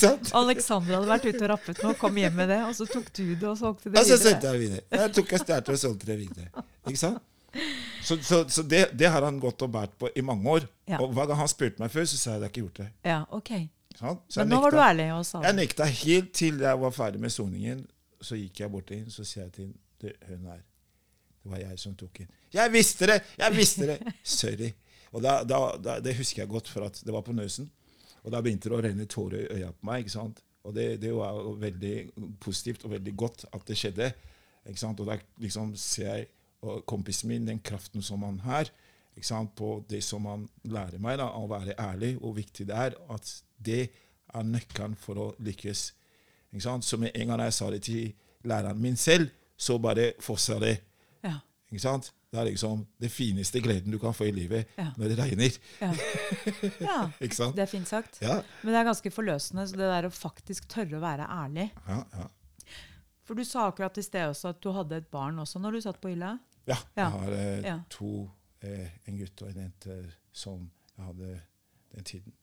[0.00, 0.32] sant?
[0.38, 3.24] Alexander hadde vært ute og rappet noe, kom hjem med det, og så tok du
[3.34, 4.04] det og solgte det videre.
[4.04, 4.84] Og så solgte jeg det videre.
[5.02, 6.64] Jeg tok jeg stjal og solgte det videre.
[6.88, 7.30] Ikke sant?
[8.04, 10.66] Så, så, så det, det har han gått og båret på i mange år.
[10.90, 11.00] Ja.
[11.00, 12.88] Og hver gang han spurte meg før, så sa jeg at jeg ikke gjort det.
[13.08, 13.52] Ja, ok.
[13.94, 14.20] Sånn?
[14.28, 15.48] Så Men nå var du ærlig og sa det.
[15.48, 17.84] Jeg nekta helt til jeg var ferdig med soningen.
[18.24, 19.68] Så gikk jeg bort til henne så sier jeg til
[20.28, 20.62] henne hun her.
[21.44, 22.30] Det var jeg som tok inn.
[22.54, 23.18] Jeg visste det!
[23.40, 23.98] Jeg visste det!
[24.38, 24.70] Sorry.
[25.14, 27.68] Og da, da, da, Det husker jeg godt, for at det var på Nøsen.
[28.24, 30.04] Og da begynte det å renne tårer i øya på meg.
[30.04, 30.40] ikke sant?
[30.64, 31.96] Og det, det var veldig
[32.40, 34.08] positivt og veldig godt at det skjedde.
[34.64, 35.00] ikke sant?
[35.04, 36.30] Og da liksom ser jeg
[36.88, 38.70] kompisen min den kraften som han har,
[39.54, 42.96] på det som han lærer meg, da, å være ærlig, hvor viktig det er.
[43.14, 43.28] At
[43.62, 43.82] det
[44.34, 45.84] er nøkkelen for å lykkes.
[46.52, 46.84] ikke sant?
[46.84, 48.12] Så med en gang jeg sa det til
[48.44, 50.80] læreren min selv, så bare fossa det.
[51.22, 51.38] Ja.
[51.70, 52.12] ikke sant?
[52.34, 54.88] Det er liksom det fineste gleden du kan få i livet Ja.
[54.98, 55.58] når det regner.
[55.80, 55.92] Ja.
[56.88, 56.96] ja.
[57.22, 57.54] ikke sant?
[57.54, 58.18] Det er fint sagt.
[58.20, 61.68] Ja, Men det er ganske forløsende, så det der å faktisk tørre å være ærlig.
[61.86, 62.26] ja, ja.
[63.24, 65.80] For du sa akkurat i sted også at du hadde et barn også når du
[65.86, 66.34] satt på hylla.
[66.66, 68.30] Ja, jeg har eh, to,
[68.64, 69.98] eh, en gutt og en jente
[70.32, 71.32] som jeg hadde
[71.94, 72.36] den tiden.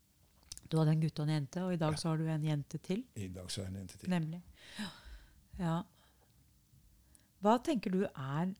[0.71, 2.77] Du hadde en gutt og en jente, og i dag så har du en jente
[2.85, 3.01] til.
[3.15, 4.11] I dag så har jeg en jente til.
[4.13, 4.41] Nemlig.
[5.59, 5.81] Ja.
[7.41, 8.53] Hva tenker du er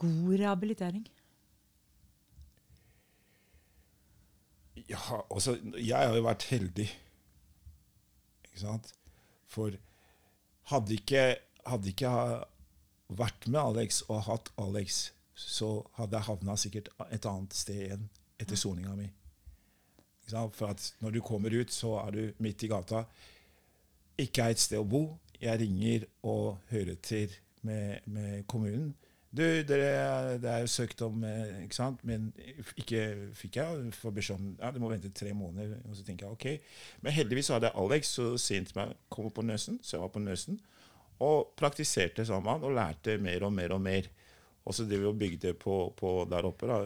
[0.00, 1.04] god rehabilitering?
[4.88, 6.88] Ja, altså, jeg har jo vært heldig.
[8.48, 8.90] Ikke sant?
[9.50, 9.76] For
[10.72, 11.24] hadde ikke,
[11.66, 12.10] hadde ikke
[13.18, 18.08] vært med Alex og hatt Alex, så hadde jeg havna sikkert et annet sted igjen
[18.40, 19.08] etter soninga mi.
[20.30, 23.04] For at når du kommer ut, så er du midt i gata.
[24.20, 25.04] Ikke er et sted å bo.
[25.40, 27.32] Jeg ringer og hører til
[27.66, 28.92] med, med kommunen.
[29.30, 32.00] Du, dere, det er jo søkt om, eh, ikke sant?
[32.02, 32.32] men
[32.80, 33.04] ikke
[33.38, 33.92] fikk jeg.
[33.94, 35.78] For beskjed om ja, du må vente tre måneder.
[35.88, 36.72] Og så tenker jeg ok.
[37.06, 40.22] Men heldigvis hadde jeg Alex så sent meg kom på Nøsen, så jeg var på
[40.24, 40.58] Nøsen.
[41.20, 44.08] Og praktiserte sammen og lærte mer og mer og mer.
[44.68, 46.76] Og så drev vi og bygde på, på der oppe, da,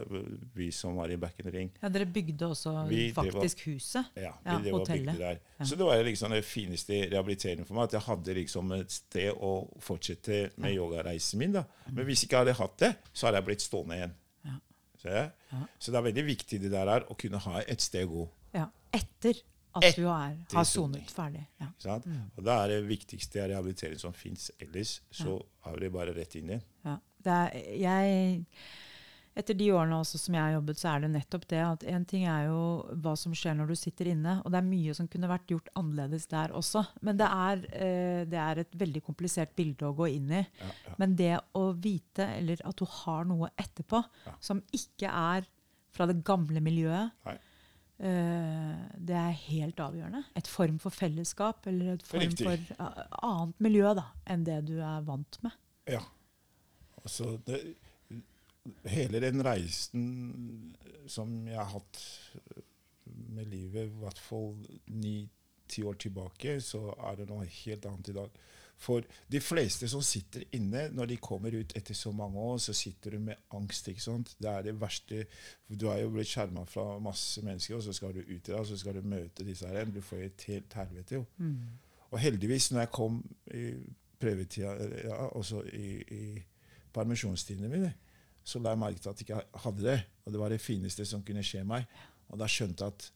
[0.55, 1.67] vi som var i Backen Ring.
[1.83, 4.05] Ja, Dere bygde også Vi faktisk var, huset.
[4.15, 5.41] Ja, vi Ja, drev og bygde der.
[5.59, 5.65] Ja.
[5.67, 7.89] Så det var liksom det fineste rehabiliteringen for meg.
[7.89, 9.51] At jeg hadde liksom et sted å
[9.83, 11.51] fortsette med yogareisen min.
[11.51, 11.65] da.
[11.91, 14.15] Men hvis ikke jeg hadde hatt det, så hadde jeg blitt stående igjen.
[14.47, 14.55] Ja.
[15.03, 15.17] Så?
[15.51, 15.61] Ja.
[15.77, 18.25] Så det er veldig viktig det der er, å kunne ha et sted å gå.
[18.55, 18.69] Ja.
[18.95, 19.43] Etter
[19.75, 21.43] at du har, har sonet ferdig.
[21.61, 21.67] Ja.
[21.83, 22.07] Sant?
[22.37, 24.49] Og det er det viktigste rehabilitering som fins.
[24.63, 26.65] Ellers så er det bare rett inn igjen.
[26.87, 26.97] Ja.
[27.25, 28.45] Det er, jeg,
[29.35, 32.23] etter de årene som jeg har jobbet, så er det nettopp det at en ting
[32.29, 32.59] er jo
[33.03, 35.71] hva som skjer når du sitter inne, og det er mye som kunne vært gjort
[35.75, 36.85] annerledes der også.
[37.03, 40.43] Men det er, eh, det er et veldig komplisert bilde å gå inn i.
[40.61, 40.93] Ja, ja.
[41.01, 44.37] Men det å vite, eller at du har noe etterpå, Ja.
[44.39, 45.49] som ikke er
[45.95, 47.37] fra det gamle miljøet, Nei.
[47.99, 50.23] Eh, det er helt avgjørende.
[50.39, 52.47] Et form for fellesskap, eller et form Riktig.
[52.47, 55.57] for annet miljø da, enn det du er vant med.
[55.95, 56.01] Ja.
[57.03, 57.61] Altså, det,
[58.89, 60.05] hele den reisen
[61.07, 62.01] som jeg har hatt
[63.05, 64.55] med livet, i hvert fall
[64.89, 68.39] ni-ti år tilbake, så er det noe helt annet i dag.
[68.77, 72.73] For de fleste som sitter inne, når de kommer ut etter så mange år, så
[72.75, 73.87] sitter du med angst.
[73.87, 74.35] ikke sant?
[74.39, 75.25] Det er det verste.
[75.69, 78.55] Du er jo blitt skjerma fra masse mennesker, og så skal du ut i det,
[78.55, 79.85] og så skal du møte disse her.
[79.85, 81.25] Du får et helt helvete, jo.
[82.11, 83.21] Og heldigvis, når jeg kom
[83.53, 83.63] i
[84.19, 86.43] prøvetida, ja, også i, i
[86.93, 87.93] permisjonstidene mine,
[88.43, 89.97] så la jeg merke til at jeg ikke hadde det.
[90.25, 91.87] Og det var det fineste som kunne skje meg.
[92.29, 93.07] Og da skjønte jeg at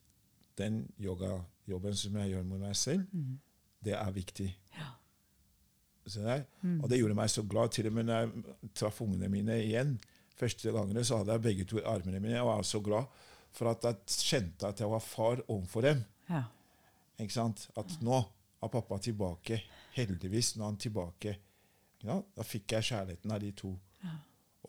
[0.58, 3.06] den yogajobben som jeg gjør med meg selv,
[3.86, 4.50] det er viktig.
[6.18, 6.24] Ja.
[6.26, 6.46] Der.
[6.84, 7.72] Og det gjorde meg så glad.
[7.76, 9.98] Til og med når jeg traff ungene mine igjen,
[10.40, 12.38] første gangene, så hadde jeg begge to i armene mine.
[12.38, 13.96] og Jeg var så glad for at jeg
[14.30, 16.04] kjente at jeg var far overfor dem.
[16.30, 16.44] Ja.
[17.20, 17.68] Ikke sant?
[17.78, 18.22] At nå
[18.64, 19.62] er pappa tilbake.
[19.98, 21.36] Heldigvis nå er han tilbake.
[22.06, 23.74] Ja, da fikk jeg kjærligheten av de to.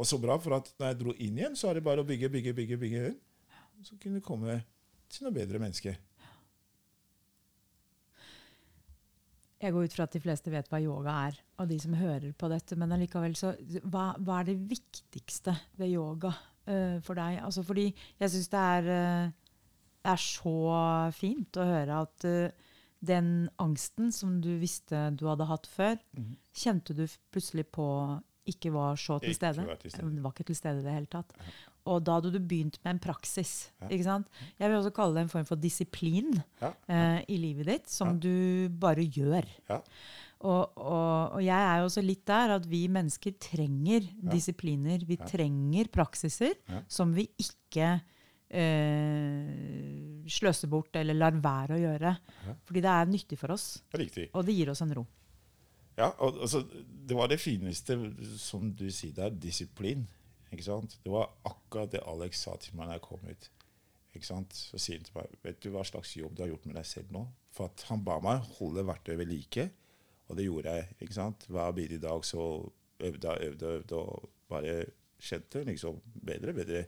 [0.00, 2.06] Og så bra, for at når jeg dro inn igjen, så er det bare å
[2.08, 2.78] bygge, bygge, bygge.
[2.80, 3.10] bygge.
[3.84, 4.60] Så kunne du komme
[5.12, 5.92] til noe bedre menneske.
[9.60, 12.32] Jeg går ut fra at de fleste vet hva yoga er, og de som hører
[12.32, 12.76] på dette.
[12.80, 13.50] Men allikevel, så
[13.84, 17.42] hva, hva er det viktigste ved yoga uh, for deg?
[17.44, 19.52] Altså fordi jeg syns det er, uh,
[20.14, 20.54] er så
[21.12, 22.70] fint å høre at uh,
[23.04, 26.34] den angsten som du visste du hadde hatt før, Mhm.
[26.56, 27.86] kjente du plutselig på
[28.50, 29.60] ikke var så til stede.
[29.62, 30.08] Ikke var til stede.
[30.10, 31.32] Den var ikke til stede i det hele tatt.
[31.86, 33.70] Og da hadde du begynt med en praksis.
[33.80, 33.88] Ja.
[33.88, 34.26] ikke sant?
[34.60, 36.72] Jeg vil også kalle det en form for disiplin Ja.
[36.88, 38.14] eh, i livet ditt, som Ja.
[38.20, 39.46] du bare gjør.
[39.68, 39.80] Ja.
[40.40, 44.00] Og, og, og jeg er jo også litt der at vi mennesker trenger
[44.32, 45.02] disipliner.
[45.04, 46.54] Vi trenger praksiser
[46.88, 48.00] som vi ikke
[48.50, 52.12] eh, sløser bort eller lar være å gjøre.
[52.66, 54.28] Fordi det er nyttig for oss, Riktig.
[54.34, 55.06] og det gir oss en ro.
[55.98, 57.96] Ja, og, altså, det var det fineste,
[58.40, 60.06] som du sier der, disiplin.
[60.50, 60.98] Ikke sant?
[61.04, 63.50] Det var akkurat det Alex sa til meg da jeg kom ut.
[64.10, 64.54] Ikke sant?
[64.56, 66.88] Så sier han til meg Vet du hva slags jobb du har gjort med deg
[66.88, 67.24] selv nå?
[67.54, 69.68] For at han ba meg holde verktøyet ved like,
[70.30, 70.88] og det gjorde jeg.
[71.00, 71.46] ikke sant?
[71.50, 72.46] Hver bidige dag så
[73.00, 74.74] øvde og øvde, øvde og bare
[75.20, 76.84] kjente liksom bedre og bedre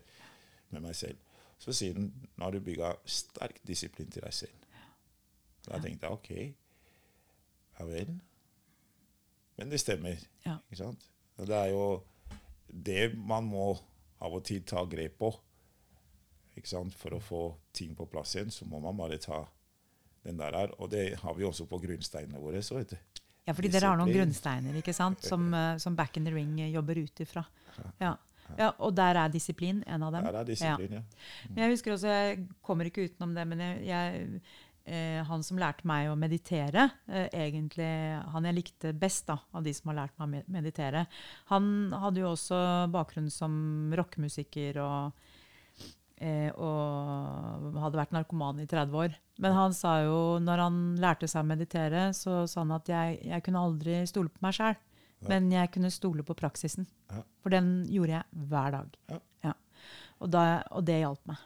[0.71, 1.19] med meg selv.
[1.59, 4.69] Så sier han nå har du bygga sterk disiplin til deg selv.
[5.67, 6.31] Da tenkte jeg OK,
[7.79, 8.15] ja vel.
[9.57, 10.19] Men det stemmer.
[10.47, 10.57] Ja.
[10.71, 11.07] Ikke sant?
[11.39, 11.85] Og det er jo
[12.73, 13.73] det man må
[14.23, 15.33] av og til ta grep på.
[16.57, 16.97] Ikke sant?
[16.97, 17.43] For å få
[17.77, 19.45] ting på plass igjen, så må man bare ta
[20.25, 20.75] den der her.
[20.81, 22.63] Og det har vi også på grunnsteinene våre.
[22.63, 23.23] så vet du.
[23.45, 25.25] Ja, fordi dere har noen grunnsteiner ikke sant?
[25.27, 27.43] Som, eh, som Back in the Ring jobber ut ifra.
[27.99, 28.17] Ja.
[28.59, 30.29] ja, og der er disiplin en av dem.
[30.29, 31.03] Der er disiplin, ja.
[31.49, 34.43] Men jeg husker også, jeg kommer ikke utenom det, men jeg, jeg,
[34.85, 37.89] eh, han som lærte meg å meditere, eh, egentlig
[38.33, 41.07] han jeg likte best da, av de som har lært meg å meditere,
[41.51, 41.67] han
[42.05, 42.59] hadde jo også
[42.93, 43.55] bakgrunn som
[43.99, 45.27] rockemusiker og,
[46.17, 49.19] eh, og hadde vært narkoman i 30 år.
[49.43, 53.21] Men han sa jo, når han lærte seg å meditere, så sa han at jeg,
[53.27, 54.81] jeg kunne aldri stole på meg sjæl.
[55.23, 56.83] men jeg kunne stole på praksisen.
[57.07, 57.21] Ja.
[57.39, 58.97] For den gjorde jeg hver dag.
[59.07, 59.21] Ja.
[60.19, 60.43] Og, da,
[60.75, 61.39] og det hjalp meg.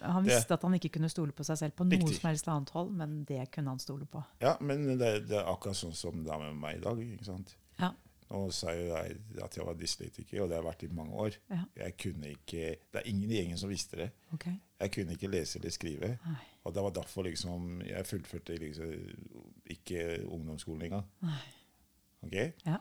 [0.00, 2.20] Han Det- visste at han ikke kunne stole på seg selv på noe Riktig.
[2.20, 4.22] som helst annet hold, men det kunne han stole på.
[4.40, 6.98] Ja, men det, det er akkurat sånn som det er med meg i dag.
[6.98, 7.54] ikke sant?
[7.80, 7.92] Ja.
[8.30, 11.12] Nå sa jo jeg at jeg var dyslektiker, og det har jeg vært i mange
[11.14, 11.36] år.
[11.50, 11.60] Ja.
[11.76, 14.10] Jeg kunne ikke, Det er ingen i gjengen som visste det.
[14.32, 14.46] Ok.
[14.80, 16.18] Jeg kunne ikke lese eller skrive.
[16.26, 16.36] Nei.
[16.64, 19.16] Og det var derfor liksom, jeg fullførte liksom
[19.70, 21.04] ikke ungdomsskolen engang.
[21.22, 21.38] Nei.
[22.22, 22.52] Ok?
[22.66, 22.76] Ja.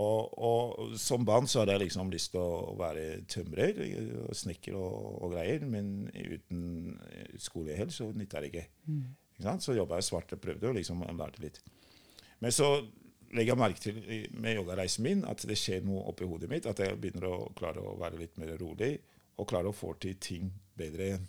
[0.00, 3.82] Og, og som barn så hadde jeg liksom lyst til å være tømrer
[4.24, 4.94] og snekker og,
[5.26, 6.94] og greier, men uten
[7.40, 8.64] skolehell så nytta det ikke.
[8.88, 9.02] Mm.
[9.36, 9.56] ikke?
[9.60, 11.60] Så jobba jeg svart og prøvde og liksom lærte litt.
[12.40, 12.72] Men så
[13.32, 14.00] legger jeg merke til
[14.40, 16.68] med yogareisen min at det skjer noe oppi hodet mitt.
[16.68, 18.94] At jeg begynner å klare å være litt mer rolig
[19.36, 21.28] og klare å få til ting bedre igjen.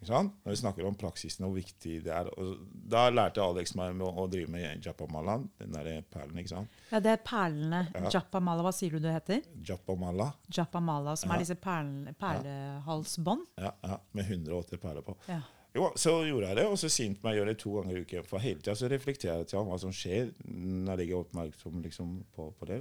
[0.00, 2.28] Når vi snakker om praksisen og hvor viktig det er.
[2.40, 6.38] Og da lærte Alex meg å drive med japamala, den der perlen.
[6.40, 6.68] ikke sant?
[6.90, 7.82] Ja, det er perlene.
[7.94, 8.08] Ja.
[8.16, 9.42] Japamala, hva sier du det heter?
[9.68, 10.30] Japamala.
[10.48, 11.36] Japamala, som Ja.
[11.36, 13.46] er disse perlehalsbånd.
[13.58, 15.16] Ja, ja, med 180 perler på.
[15.28, 15.40] Ja.
[15.74, 18.24] Jo, Så gjorde jeg det, og så sinte meg gjør det to ganger i uken.
[18.26, 22.48] For hele tida reflekterer jeg til hva som skjer når jeg ligger oppmerksom liksom, på,
[22.58, 22.80] på det.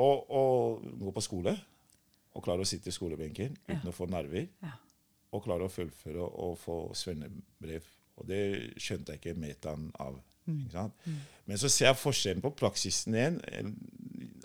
[0.00, 1.56] Og, og går på skole,
[2.32, 4.46] og klarer å sitte i skolebenken uten å få nerver.
[4.62, 4.72] Ja.
[5.32, 7.84] Og klare å fullføre og få svennebrev.
[8.20, 8.40] Og det
[8.82, 10.18] skjønte jeg ikke metaen av.
[10.50, 11.04] Ikke sant?
[11.46, 13.36] Men så ser jeg forskjellen på praksisen igjen.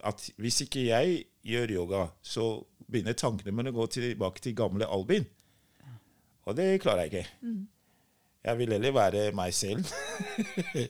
[0.06, 2.46] At hvis ikke jeg gjør yoga, så
[2.86, 5.26] begynner tankene mine å gå tilbake til gamle Albin.
[6.46, 7.56] Og det klarer jeg ikke.
[8.46, 9.90] Jeg vil heller være meg selv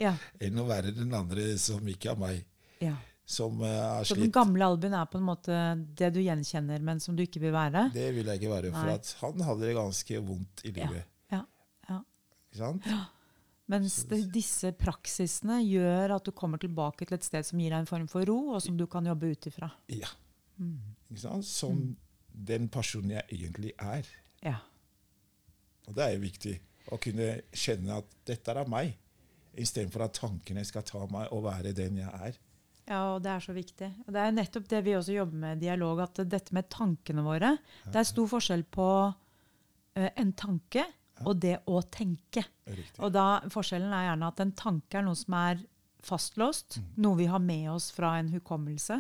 [0.04, 0.18] Ja.
[0.44, 2.42] enn å være den andre som ikke er meg.
[2.84, 2.98] ja.
[3.26, 4.12] Som er slitt.
[4.12, 5.58] Så den gamle Albin er på en måte
[5.98, 7.88] det du gjenkjenner, men som du ikke vil være?
[7.96, 8.96] Det vil jeg ikke være, for Nei.
[9.00, 11.10] at han hadde det ganske vondt i livet.
[11.34, 11.42] Ja.
[11.90, 12.00] ja.
[12.52, 12.90] Ikke sant?
[13.74, 17.82] Mens det, disse praksisene gjør at du kommer tilbake til et sted som gir deg
[17.82, 19.72] en form for ro, og som du kan jobbe ut ifra.
[19.90, 20.12] Ja.
[21.10, 21.50] Ikke sant?
[21.50, 21.82] Som
[22.30, 24.06] den personen jeg egentlig er.
[24.46, 24.60] Ja.
[25.90, 26.56] Og det er jo viktig
[26.94, 28.94] å kunne kjenne at dette er meg,
[29.58, 32.38] istedenfor at tankene skal ta meg og være den jeg er.
[32.86, 33.88] Ja, og det er så viktig.
[34.06, 37.24] Og det er nettopp det vi også jobber med i dialog, at dette med tankene
[37.26, 37.56] våre
[37.88, 40.86] Det er stor forskjell på uh, en tanke
[41.24, 42.44] og det å tenke.
[42.68, 43.00] Riktig.
[43.00, 45.62] Og da Forskjellen er gjerne at en tanke er noe som er
[46.06, 49.00] fastlåst, noe vi har med oss fra en hukommelse.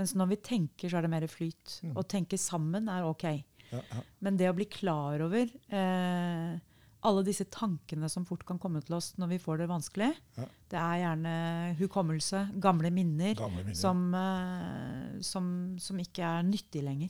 [0.00, 1.76] Mens når vi tenker, så er det mer flyt.
[1.92, 3.26] Å tenke sammen er ok.
[3.70, 4.02] Ja, ja.
[4.24, 6.56] Men det å bli klar over eh,
[7.02, 10.44] alle disse tankene som fort kan komme til oss når vi får det vanskelig, Ja.
[10.72, 11.34] det er gjerne
[11.78, 13.74] hukommelse, gamle minner, Gamle minner.
[13.78, 17.08] Som, eh, som, som ikke er nyttig lenger.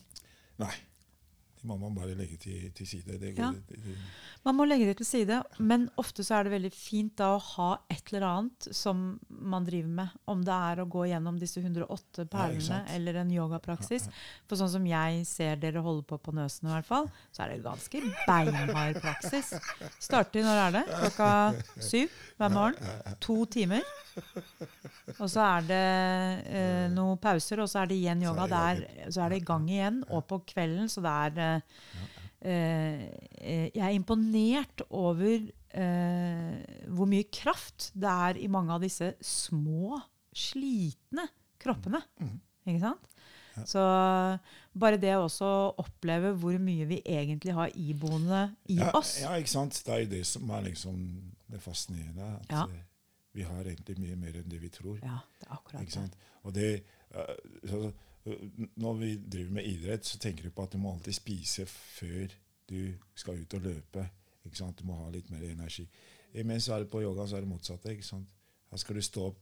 [0.62, 0.72] Nei.
[1.60, 3.18] De må man bare legge til, til side.
[3.20, 3.50] Det går, Ja.
[3.68, 3.96] det, det,
[4.44, 7.40] Man må legge det til side, men ofte så er det veldig fint da å
[7.44, 10.14] ha et eller annet som man driver med.
[10.32, 14.08] Om det er å gå gjennom disse 108 perlene ja, eller en yogapraksis.
[14.48, 17.52] For sånn som jeg ser dere holde på på Nøsen i hvert fall, så er
[17.52, 19.52] det ganske beinhard praksis.
[20.00, 20.84] Starter når er det?
[20.96, 21.30] Klokka
[21.84, 22.08] syv
[22.40, 23.16] hver morgen.
[23.20, 23.84] To timer.
[25.20, 25.84] Og så er det
[26.50, 28.46] eh, noen pauser, og så er det igjen yoga.
[28.48, 30.00] Så er Der, så er det i gang igjen.
[30.10, 31.36] Og på kvelden, så det er
[32.40, 35.42] Jeg er imponert over
[35.76, 39.98] eh, hvor mye kraft det er i mange av disse små,
[40.32, 41.26] slitne
[41.60, 42.00] kroppene.
[42.64, 43.06] Ikke sant?
[43.68, 43.82] Så
[44.80, 45.26] bare det å
[45.82, 49.18] oppleve hvor mye vi egentlig har iboende i ja, oss.
[49.20, 49.76] ja, ikke sant?
[49.84, 51.00] Det er det som er liksom
[51.50, 52.30] det fascinerende.
[52.40, 52.62] At Ja.
[52.70, 52.86] eh,
[53.34, 54.96] vi har egentlig mye mer enn det vi tror.
[55.02, 55.92] Ja, det er akkurat Ikke det.
[55.92, 56.16] sant?
[56.42, 56.70] Og det,
[57.14, 57.34] uh,
[57.68, 57.92] så, eh,
[58.24, 62.33] når vi driver med idrett, så tenker du på at du må alltid spise før
[62.68, 64.04] du skal ut og løpe.
[64.46, 64.78] Ikke sant?
[64.78, 65.88] Du må ha litt mer energi.
[66.44, 67.90] Mens er det på yoga så er det motsatte.
[67.92, 68.28] ikke sant?
[68.70, 69.38] Her skal du stå opp,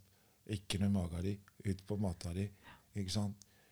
[0.48, 2.48] ikke med magen din, ut på matta di.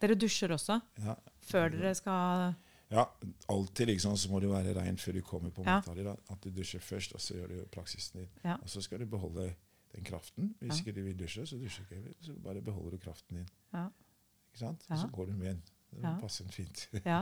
[0.01, 1.14] Dere dusjer også Ja,
[1.49, 2.55] før dere skal
[2.92, 3.03] ja
[3.51, 5.79] alltid liksom, så må du være rein før du kommer på Ja.
[5.81, 6.05] Matali.
[6.05, 6.14] da.
[6.31, 8.29] At du dusjer først, og så gjør du praksisen din.
[8.45, 8.55] Ja.
[8.62, 9.55] Og så skal du beholde
[9.95, 10.55] den kraften.
[10.61, 10.79] Hvis Ja.
[10.85, 12.14] ikke du vil dusje, så dusjer ikke.
[12.21, 13.49] Så bare beholder du kraften din.
[13.73, 13.88] Ja.
[14.57, 14.87] Ikke sant?
[14.88, 15.73] Og så går du med.
[15.97, 16.16] Det Ja.
[16.21, 16.88] passer fint.
[17.07, 17.21] Ja.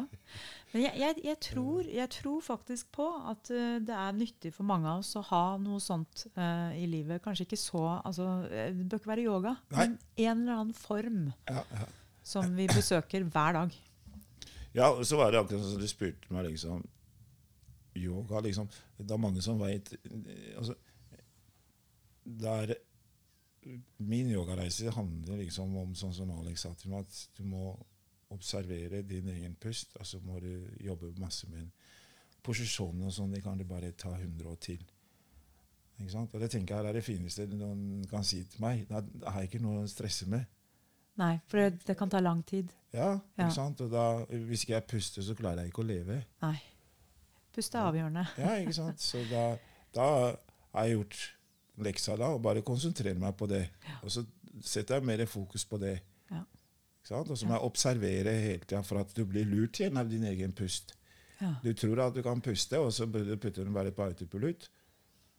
[0.73, 4.67] Men jeg, jeg, jeg, tror, jeg tror faktisk på at uh, det er nyttig for
[4.67, 7.23] mange av oss å ha noe sånt uh, i livet.
[7.23, 9.79] Kanskje ikke så altså, eh, Det bør ikke være yoga, Nei.
[9.79, 11.21] men en eller annen form
[11.51, 11.87] ja, ja.
[12.23, 13.77] som vi besøker hver dag.
[14.75, 16.83] Ja, og så var det akkurat som du spurte meg, liksom
[17.95, 18.67] Yoga, liksom.
[18.99, 19.93] Det er mange som veit
[20.59, 20.75] altså,
[22.25, 22.75] det er,
[23.99, 27.75] Min yogareise handler liksom om sånn som Alex sa til meg, at du må
[28.35, 29.95] observere din egen pust.
[30.01, 30.51] Og så må du
[30.85, 31.71] jobbe masse med
[32.45, 33.33] posisjonene og sånn.
[33.33, 34.83] Det kan du bare ta 100 år til.
[36.01, 36.35] Ikke sant?
[36.35, 38.85] Og det tenker jeg er det fineste noen kan si til meg.
[38.91, 39.01] Da
[39.31, 40.45] har jeg ikke noe å stresse med.
[41.21, 42.73] Nei, for det, det kan ta lang tid.
[42.93, 43.47] Ja, Ja.
[43.55, 43.81] sant?
[43.85, 46.17] Og da, hvis ikke jeg puster, så klarer jeg ikke å leve.
[46.43, 46.57] Nei.
[47.55, 48.25] Puste er avgjørende.
[48.43, 48.99] Ja, ikke sant?
[49.01, 49.45] Så da,
[49.95, 50.07] da
[50.75, 51.21] har jeg gjort
[51.83, 53.65] leksa da, og bare konsentrere meg på det.
[54.03, 54.23] Og så
[54.63, 55.97] setter jeg mer fokus på det.
[56.31, 56.45] Ja.
[57.19, 60.25] Og så må jeg observere hele tida for at du blir lurt igjen av din
[60.31, 60.95] egen pust.
[61.41, 61.57] Ja.
[61.65, 64.69] Du tror at du kan puste, og så putter du bare på autopilot.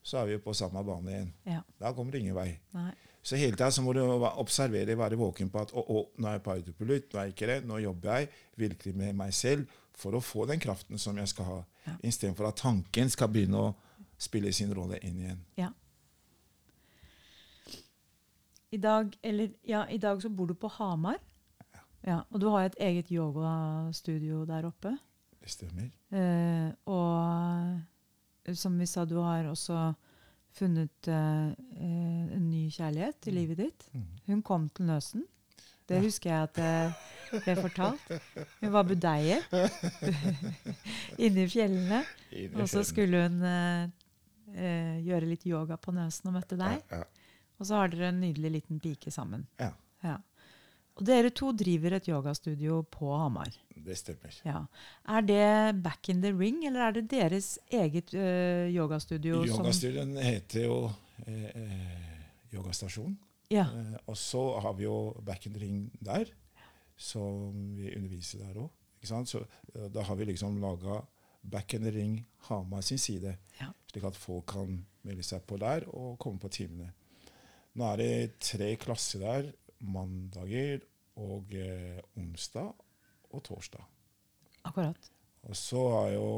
[0.06, 1.32] Så er vi jo på samme bane igjen.
[1.50, 1.62] Ja.
[1.82, 2.52] Da kommer det ingen vei.
[2.76, 2.92] Nei.
[3.26, 6.44] Så hele tida må du observere, være våken på at å, å, nå er jeg
[6.46, 8.30] på autopilot, nå er jeg ikke det, nå jobber jeg
[8.62, 11.96] virkelig med meg selv for å få den kraften som jeg skal ha, Ja.
[12.06, 13.74] istedenfor at tanken skal begynne å
[14.22, 15.42] spille sin rolle inn igjen.
[15.58, 15.72] Ja.
[18.76, 21.18] I dag, eller, ja, I dag så bor du på Hamar.
[22.06, 24.92] Ja, og du har et eget yogastudio der oppe.
[25.42, 25.88] Det stemmer.
[26.14, 27.80] Eh, og
[28.46, 29.80] eh, som vi sa, du har også
[30.56, 33.88] funnet eh, eh, en ny kjærlighet i livet ditt.
[33.94, 34.06] Mhm.
[34.28, 35.26] Hun kom til Nøsen.
[35.86, 36.02] Det Ja.
[36.02, 38.08] husker jeg at det ble fortalt.
[38.62, 39.36] Hun var budeie
[41.26, 42.00] inne i fjellene.
[42.58, 43.84] Og så skulle hun eh,
[44.56, 46.82] eh, gjøre litt yoga på Nøsen og møtte deg.
[46.92, 47.04] Ja, Ja,
[47.60, 49.46] Og så har dere en nydelig liten pike sammen.
[49.60, 49.72] Ja.
[50.04, 50.18] Ja.
[50.96, 53.52] Og dere to driver et yogastudio på Hamar.
[53.86, 54.36] det stemmer.
[54.46, 54.62] Ja.
[55.12, 59.44] Er det Back in the Ring, eller er det deres eget uh, yogastudio?
[59.46, 60.78] Yogastudioen heter jo
[61.28, 62.22] eh, eh,
[62.54, 63.18] Yogastasjon.
[63.52, 63.68] Ja.
[63.76, 66.26] Eh, og så har vi jo Back in the Ring der,
[66.98, 68.72] som vi underviser der òg.
[69.06, 69.44] Så
[69.94, 71.02] da har vi liksom laga
[71.44, 73.68] Back in the Ring Hamar sin side, Ja.
[73.92, 76.92] slik at folk kan melde seg på der og komme på timene.
[77.76, 79.50] Nå er det tre klasser der.
[79.86, 80.80] Mandager
[81.20, 82.72] og eh, onsdag
[83.36, 83.84] og torsdag.
[84.66, 85.12] Akkurat.
[85.46, 86.30] Og så er jo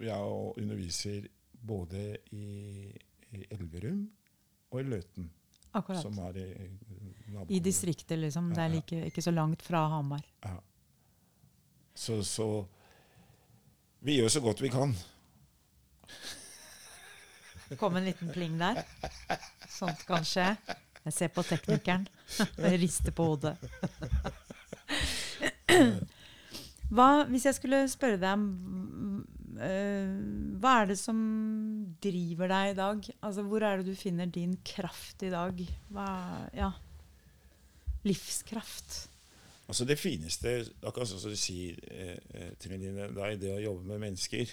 [0.00, 2.46] jeg og underviser både i,
[3.36, 4.06] i Elverum
[4.70, 5.28] og i Løten,
[5.74, 6.00] Akkurat.
[6.02, 7.50] som er i nabokommunen.
[7.54, 8.48] I distriktet, liksom.
[8.54, 10.24] Det Ja, er like, ikke så langt fra Hamar.
[10.46, 10.56] Ja.
[11.94, 12.48] Så, så
[14.00, 14.94] vi gjør så godt vi kan.
[17.78, 18.82] Kom en liten pling der.
[19.70, 20.48] Sånt kan skje.
[21.04, 22.06] Jeg ser på teknikeren.
[22.58, 23.56] Jeg rister på hodet.
[26.90, 28.46] Hva, hvis jeg skulle spørre deg om
[29.62, 30.08] øh,
[30.58, 31.20] Hva er det som
[32.02, 33.10] driver deg i dag?
[33.22, 35.62] Altså, hvor er det du finner din kraft i dag?
[35.94, 36.08] Hva,
[36.56, 36.72] ja.
[38.02, 39.04] Livskraft.
[39.70, 43.62] Altså Det fineste, akkurat sånn som du sier, eh, eh, Trine det er det å
[43.62, 44.50] jobbe med mennesker.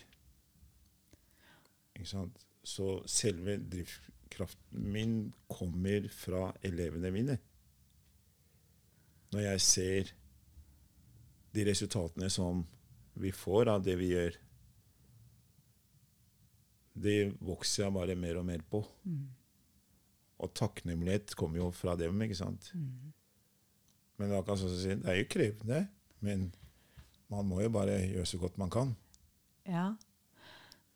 [1.98, 2.47] Ikke sant?
[2.68, 5.14] Så selve drivkraften min
[5.48, 7.38] kommer fra elevene mine.
[9.32, 10.12] Når jeg ser
[11.56, 12.66] de resultatene som
[13.18, 14.36] vi får av det vi gjør,
[16.98, 18.82] det vokser jeg bare mer og mer på.
[20.38, 22.72] Og takknemlighet kommer jo fra dem, ikke sant.
[24.18, 25.82] Men det er sånn som det er jo krevende.
[26.26, 26.50] Men
[27.32, 28.96] man må jo bare gjøre så godt man kan.
[29.68, 29.92] Ja.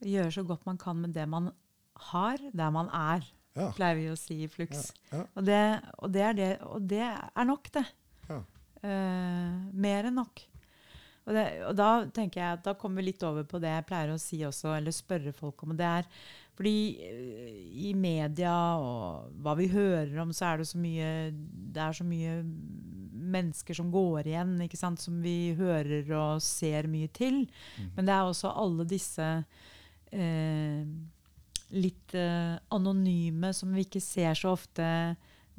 [0.01, 1.51] Gjøre så godt man kan med det man
[2.11, 3.67] har, der man er, Ja.
[3.75, 4.93] pleier vi å si i Flux.
[5.11, 5.25] Ja.
[5.35, 5.59] Og, det,
[5.99, 7.83] og, det er det, og det er nok, det.
[8.29, 8.37] Ja.
[8.81, 10.41] Eh, mer enn nok.
[11.27, 13.85] Og, det, og da tenker jeg at da kommer vi litt over på det jeg
[13.89, 15.75] pleier å si også, eller spørre folk om.
[15.75, 16.07] og det er
[16.57, 16.75] fordi
[17.05, 17.51] eh,
[17.89, 21.11] i media og hva vi hører om, så er det så mye
[21.75, 22.39] Det er så mye
[23.31, 24.55] mennesker som går igjen,
[24.99, 27.45] som vi hører og ser mye til.
[27.95, 29.27] Men det er også alle disse
[30.11, 30.83] eh,
[31.71, 34.87] litt eh, anonyme som vi ikke ser så ofte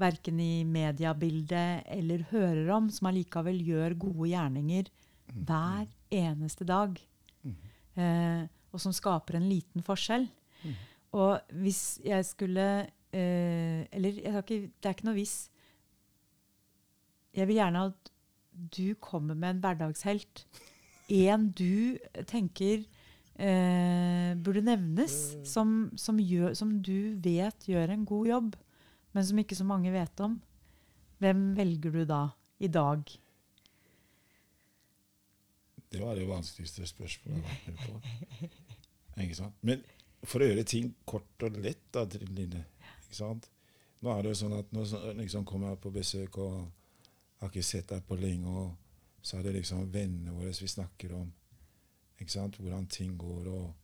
[0.00, 4.90] verken i mediebildet eller hører om, som allikevel gjør gode gjerninger
[5.32, 6.96] hver eneste dag.
[7.92, 10.26] Eh, og som skaper en liten forskjell.
[11.12, 15.50] Og hvis jeg skulle eh, Eller jeg ikke, det er ikke noe hvis.
[17.36, 18.12] jeg vil gjerne at
[18.52, 20.46] du kommer med en hverdagshelt.
[21.12, 22.86] En du tenker
[23.36, 25.16] eh, burde nevnes,
[25.48, 28.54] som, som, gjør, som du vet gjør en god jobb,
[29.12, 30.38] men som ikke så mange vet om.
[31.22, 32.22] Hvem velger du da,
[32.58, 33.04] i dag?
[35.92, 39.50] Det var det vanskeligste spørsmålet jeg har vært med på.
[39.60, 39.82] Men
[40.24, 42.64] for å gjøre ting kort og lett, da, Trine
[43.02, 43.50] ikke sant?
[44.02, 44.86] Nå er det jo sånn at nå
[45.18, 46.54] liksom kommer jeg på besøk og
[47.42, 51.12] har ikke sett deg på lenge, og så er det liksom vennene våre vi snakker
[51.18, 51.28] om
[52.22, 52.56] ikke sant?
[52.60, 53.48] hvordan ting går.
[53.50, 53.74] og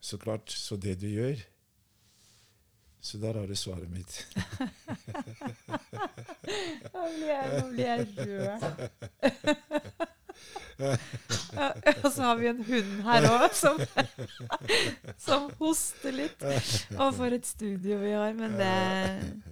[0.00, 1.40] Så klart, så det du gjør
[3.00, 4.26] Så der har du svaret mitt.
[6.92, 8.60] Nå blir jeg, rød.
[12.04, 13.80] Og så har vi en hund her òg som,
[15.18, 16.44] som hoster litt.
[16.98, 18.34] Og for et studio vi har.
[18.38, 19.42] Men det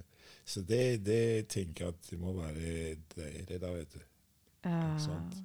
[0.47, 3.99] Så det, det tenker jeg at det må være dere, da, vet du.
[4.63, 4.97] ja.
[5.03, 5.41] sant.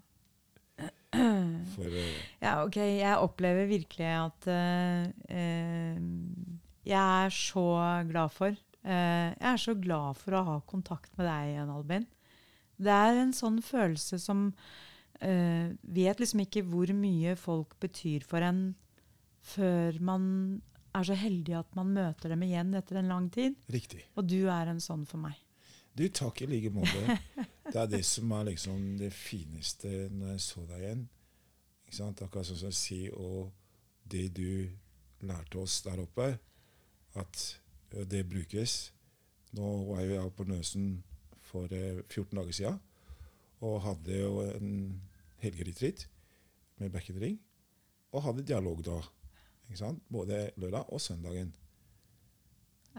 [1.74, 2.78] For uh, ja, ok.
[2.80, 5.98] Jeg opplever virkelig at eh,
[6.88, 7.66] Jeg er så
[8.08, 12.06] glad for Jeg er så glad for å ha kontakt med deg igjen, Albin.
[12.82, 14.48] Det er en sånn følelse som
[15.22, 18.72] Vet liksom ikke hvor mye folk betyr for en
[19.46, 20.24] før man
[20.92, 23.56] er så heldig at man møter dem igjen etter en lang tid.
[23.72, 24.02] riktig.
[24.16, 25.38] Og du er en sånn for meg.
[25.96, 27.18] Du, takk i like måte.
[27.72, 31.04] Det er det som er liksom det fineste når jeg så deg igjen.
[31.86, 32.22] Ikke sant?
[32.24, 33.52] Akkurat sånn som si og
[34.12, 34.68] det du
[35.24, 36.34] lærte oss der oppe,
[37.16, 37.44] at
[38.10, 38.92] det brukes.
[39.56, 40.86] Nå var jeg på Nøsen
[41.44, 42.80] for eh, 14 dager siden
[43.62, 44.70] og hadde jo en
[45.42, 46.06] helgeretreat
[46.80, 47.36] med Bekkendring.
[48.12, 48.98] Og hadde dialog da.
[49.68, 50.02] Ikke sant?
[50.12, 51.52] Både lørdag og søndagen.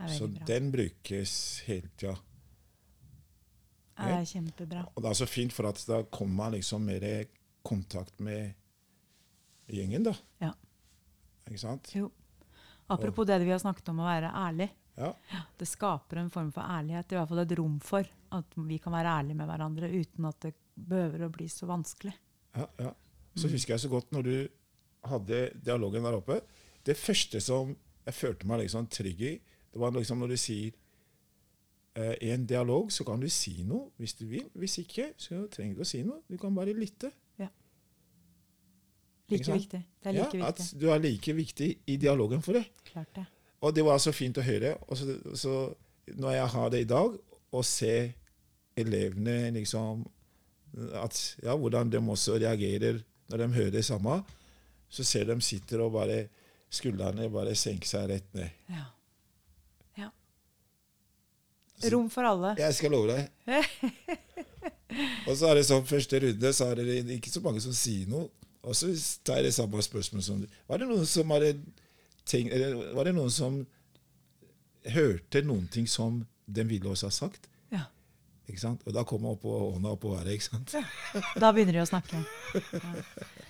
[0.09, 0.45] Så bra.
[0.47, 1.33] den brukes
[1.67, 2.15] hele tida.
[2.15, 2.32] Ja,
[3.97, 4.83] det er kjempebra.
[4.93, 7.15] Og det er så fint, for at da kommer man liksom mer i
[7.63, 8.53] kontakt med
[9.71, 10.13] gjengen, da.
[10.43, 10.51] Ja.
[11.47, 11.91] Ikke sant?
[11.95, 12.09] Jo.
[12.91, 14.69] Apropos det vi har snakket om å være ærlig.
[14.97, 15.13] Ja.
[15.57, 18.93] Det skaper en form for ærlighet, i hvert fall et rom for at vi kan
[18.93, 22.13] være ærlige med hverandre uten at det behøver å bli så vanskelig.
[22.57, 22.93] ja, ja.
[23.33, 24.35] Så husker jeg så godt når du
[25.09, 26.35] hadde dialogen der oppe.
[26.85, 27.71] Det første som
[28.05, 29.31] jeg følte meg liksom trygg i,
[29.73, 30.75] det var liksom når du sier
[31.95, 34.47] i en dialog så kan du si noe hvis du vil.
[34.57, 36.23] Hvis ikke, så trenger du å si noe.
[36.29, 37.11] Du kan bare lytte.
[39.31, 39.79] Like viktig.
[40.03, 40.65] Det er like ja, viktig.
[40.73, 42.65] At du er like viktig i dialogen for det.
[42.85, 43.25] Klart det.
[43.63, 44.75] Og det var så fint å høre.
[44.87, 45.53] Og så, så
[46.19, 47.15] når jeg har det i dag,
[47.53, 48.11] og ser
[48.77, 50.01] elevene liksom
[50.97, 54.23] at, ja, Hvordan de også reagerer når de hører det samme,
[54.89, 56.23] så ser de sitter og bare
[56.73, 58.49] Skuldrene bare senker seg rett ned.
[58.65, 58.79] Ja.
[58.79, 58.85] ja.
[61.91, 62.53] Rom for alle.
[62.59, 63.29] Jeg skal love deg.
[65.27, 68.09] og så er det sånn første runde, så er det ikke så mange som sier
[68.11, 68.29] noe.
[68.63, 68.91] Og så
[69.27, 70.43] tar jeg det samme spørsmålet som.
[70.71, 71.49] Var det noen som hadde
[72.29, 73.57] tenkt eller Var det noen som
[74.93, 77.49] hørte noen ting som den ville også ha sagt?
[77.73, 77.85] Ja.
[78.47, 78.83] Ikke sant?
[78.87, 80.37] Og da kommer hånda opp på været.
[80.37, 80.75] ikke sant?
[80.75, 80.83] Ja.
[81.39, 82.23] Da begynner de å snakke.
[82.73, 83.42] Ja.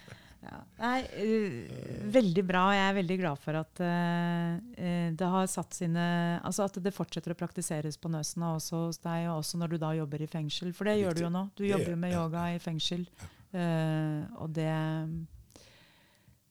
[0.44, 0.60] Ja.
[0.82, 2.64] Nei, uh, veldig bra.
[2.76, 6.06] Jeg er veldig glad for at eh, det har satt sine
[6.44, 9.76] Altså at det fortsetter å praktiseres på Nøsen og også hos deg, og også når
[9.76, 10.74] du da jobber i fengsel.
[10.76, 11.46] For det gjør du jo nå.
[11.56, 12.20] Du Det jobber jo med ja.
[12.22, 13.08] yoga i fengsel.
[13.54, 14.70] Uh, og det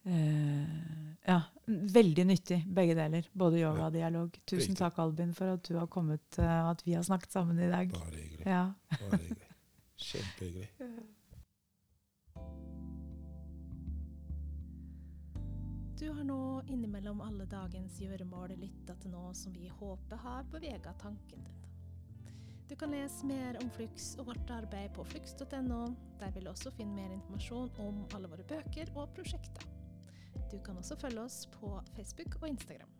[0.07, 0.75] eh,
[1.27, 3.29] Ja, veldig nyttig, begge deler.
[3.37, 4.37] Både yoga og dialog.
[4.43, 4.81] Tusen Riktig.
[4.81, 7.93] takk, Albin, for at du har kommet, og at vi har snakket sammen i dag.
[7.93, 8.47] Bare hyggelig.
[8.47, 8.69] Ja.
[8.97, 9.51] Bare hyggelig.
[10.09, 10.71] Kjempehyggelig.
[16.03, 20.91] Du har nå innimellom alle dagens gjøremål lytta til noe som vi håper har bevega
[20.99, 21.61] tanken din.
[22.67, 25.79] Du kan lese mer om Flux og vårt arbeid på flux.no.
[26.19, 29.69] Der vil du også finne mer informasjon om alle våre bøker og prosjekter.
[30.51, 32.91] Du kan også følge oss på Facebook og Instagram.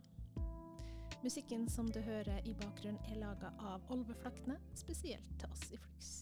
[1.27, 6.15] Musikken som du hører i bakgrunnen er laga av Olveflaktene, spesielt til oss i Flux.